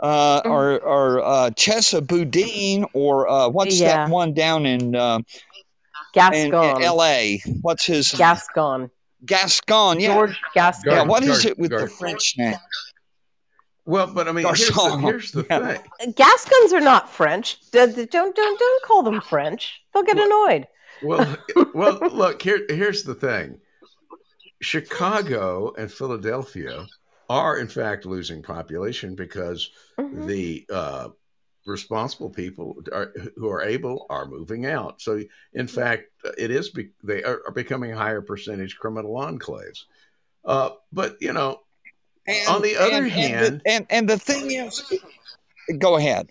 [0.01, 0.49] uh, Mm.
[0.51, 4.05] or or uh, Chesa Boudin or uh, what's Yeah.
[4.05, 5.23] that one down in, uh, in
[6.13, 6.77] Gascon.
[6.77, 7.41] in L.A.
[7.61, 8.89] What's his Gascon.
[9.25, 9.99] Gascon?
[9.99, 10.91] Yeah, George Gascon.
[10.91, 10.97] yeah.
[10.99, 12.55] Gar- What is Gar- it with the French name?
[13.85, 14.99] Well but i mean here's the, Garcon.
[15.01, 15.77] here's the Yeah.
[15.99, 17.59] thing Gascons are not French.
[17.71, 19.81] D- d- Don't don't don't call them French.
[19.93, 20.67] They'll get Well- annoyed.
[21.03, 21.37] well
[21.73, 23.59] well look here here's the thing
[24.61, 26.85] chicago and philadelphia
[27.29, 29.69] are in fact losing population because
[29.99, 30.25] Mhm.
[30.27, 31.09] the uh,
[31.65, 35.21] responsible people are, who are able are moving out so
[35.53, 36.03] in fact
[36.37, 39.85] it is be, they are, are becoming higher percentage criminal enclaves
[40.45, 41.59] uh, but you know
[42.27, 44.81] And, On the other and, hand- and the, and, and the thing is,
[45.77, 46.29] go ahead.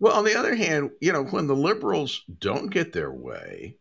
[0.00, 3.76] Well, on the other hand, you know, when the liberals don't get their way,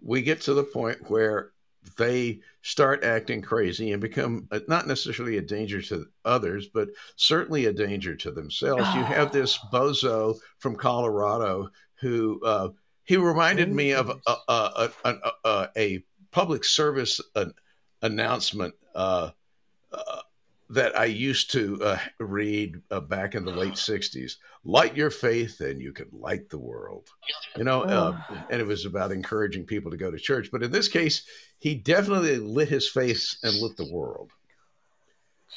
[0.00, 1.52] we get to the point where
[1.98, 7.72] they start acting crazy and become not necessarily a danger to others, but certainly a
[7.72, 8.82] danger to themselves.
[8.94, 11.70] You have this bozo from Colorado
[12.00, 12.68] who uh,
[13.04, 14.90] he reminded me of a, a,
[15.44, 17.52] a, a, public service an
[18.00, 19.30] announcement uh,
[19.92, 20.20] uh,
[20.70, 24.36] that I used to uh, read uh, back in the late 60s.
[24.64, 27.08] Light your faith and you can light the world.
[27.56, 28.16] You know, uh,
[28.50, 30.48] and it was about encouraging people to go to church.
[30.52, 31.24] But in this case,
[31.58, 34.30] he definitely lit his face and lit the world.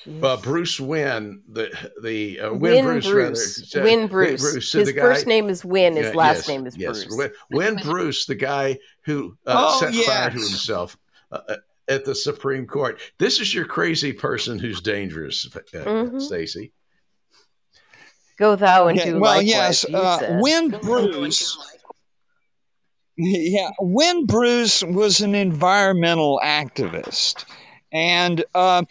[0.06, 0.24] Jeez.
[0.24, 1.70] Uh, Bruce Wynn, the
[2.04, 3.16] the uh, Wynn, Win Bruce, Bruce.
[3.16, 4.70] rather, said- Wynn Bruce.
[4.70, 5.96] so His guy- first name is Wynn.
[5.96, 7.06] His Yeah, last yes, name is yes.
[7.06, 7.18] Bruce.
[7.18, 10.98] Wynn, Wynn Bruce, the guy who uh, Oh, set fire to himself
[11.32, 11.56] uh, uh,
[11.88, 13.00] at the Supreme Court.
[13.20, 16.22] This is your crazy person who's dangerous, uh, Mhm.
[16.22, 16.72] Stacy.
[18.38, 19.48] Go thou and Yeah, do well, likewise.
[19.48, 19.86] yes.
[19.88, 21.58] you Uh, Wynn Bruce,
[23.18, 27.46] yeah, Wynn Bruce was an environmental activist,
[27.94, 28.84] and uh,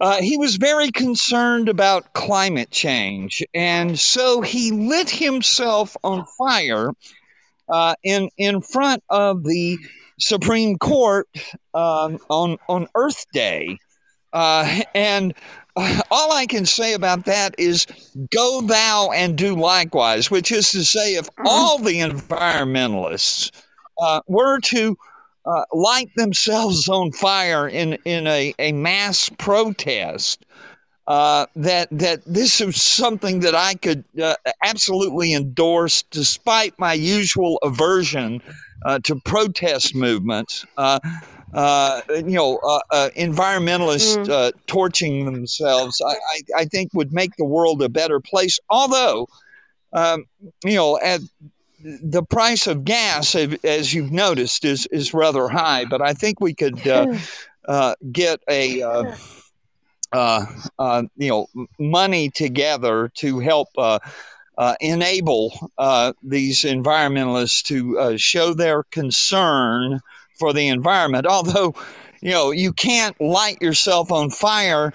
[0.00, 6.90] uh, he was very concerned about climate change, and so he lit himself on fire
[7.68, 9.78] uh, in in front of the
[10.18, 11.28] Supreme Court
[11.74, 13.78] um, on on Earth Day,
[14.32, 15.34] uh, and
[15.76, 17.86] uh, all I can say about that is
[18.32, 23.52] go thou and do likewise, which is to say, if all the environmentalists
[24.00, 24.96] uh, were to
[25.46, 30.44] uh, light themselves on fire in, in a, a mass protest,
[31.08, 37.58] uh, that that this is something that I could uh, absolutely endorse, despite my usual
[37.62, 38.40] aversion
[38.84, 40.64] uh, to protest movements.
[40.76, 40.98] Uh,
[41.54, 44.28] uh, you know, uh, uh, environmentalists Mm.
[44.28, 48.60] uh, torching themselves, I, I, I think would make the world a better place.
[48.68, 49.28] Although,
[49.94, 50.26] um,
[50.62, 51.22] you know, at
[51.82, 55.86] the price of gas, as- you've noticed, is is rather high.
[55.86, 57.06] But I think we could uh,
[57.66, 58.82] uh, get a
[60.12, 60.46] uh,
[60.78, 61.46] uh, you know
[61.78, 63.98] money together to help uh,
[64.56, 70.00] uh, enable uh, these environmentalists to uh, show their concern
[70.38, 71.26] for the environment.
[71.30, 71.74] Although
[72.20, 74.92] you know you can't light yourself on fire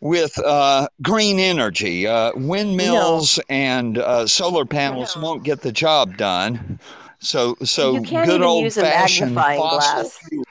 [0.00, 2.06] with uh, green energy.
[2.06, 6.78] Uh, windmills and uh, solar panels won't get the job done.
[7.20, 10.18] So, so You can't good even old use a fashioned magnifying fossil glass.
[10.28, 10.44] fuel.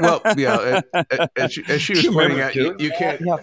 [0.00, 2.90] Well, yeah, and- and- as, she- as she was You pointing remember out, you, you
[2.92, 3.20] can't.
[3.20, 3.36] Yeah.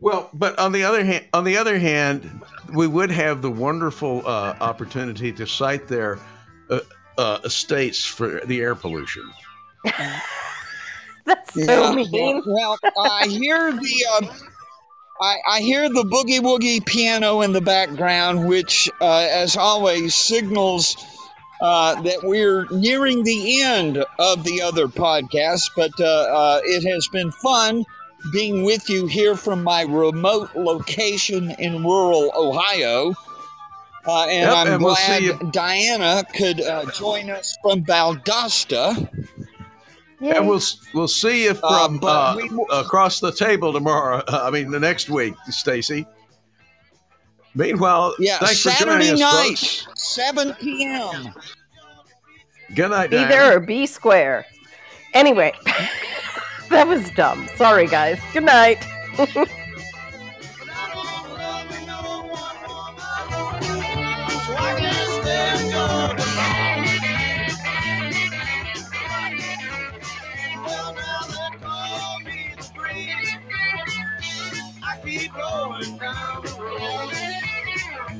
[0.00, 2.42] Well, but on the other hand, on the other hand,
[2.74, 6.18] we would have the wonderful uh, opportunity to cite their
[6.70, 6.80] uh,
[7.18, 9.22] uh, estates for the air pollution.
[11.26, 12.42] That's so Yeah, mean.
[12.46, 14.26] Well, I hear the uh,
[15.22, 20.96] I, I hear the boogie woogie piano in the background, which, uh, as always, signals
[21.60, 25.70] uh, that we're nearing the end of the other podcast.
[25.76, 27.84] But uh, uh, it has been fun
[28.32, 33.14] being with you here from my remote location in rural Ohio.
[34.06, 39.08] Uh, and Yep, I'm and we'll glad Dianna could uh, join us from Valdosta.
[40.20, 40.36] Yay.
[40.36, 40.60] And we'll
[40.94, 44.22] we'll see you Uh, from but uh, we across the table tomorrow.
[44.28, 46.06] I mean, the next week, Stacy.
[47.54, 49.86] Meanwhile, Yeah, thanks for Saturday joining us, night, folks.
[50.14, 51.34] 7 p.m.
[52.74, 53.28] Good night, Be Dan.
[53.28, 54.46] there or be square.
[55.14, 55.52] Anyway,
[56.70, 57.48] that was dumb.
[57.56, 58.18] Sorry, guys.
[58.32, 58.84] Good night.
[64.46, 66.16] So I can stand your
[70.64, 73.36] Well, now they call me the breeze.
[74.82, 77.29] I keep rolling down the road.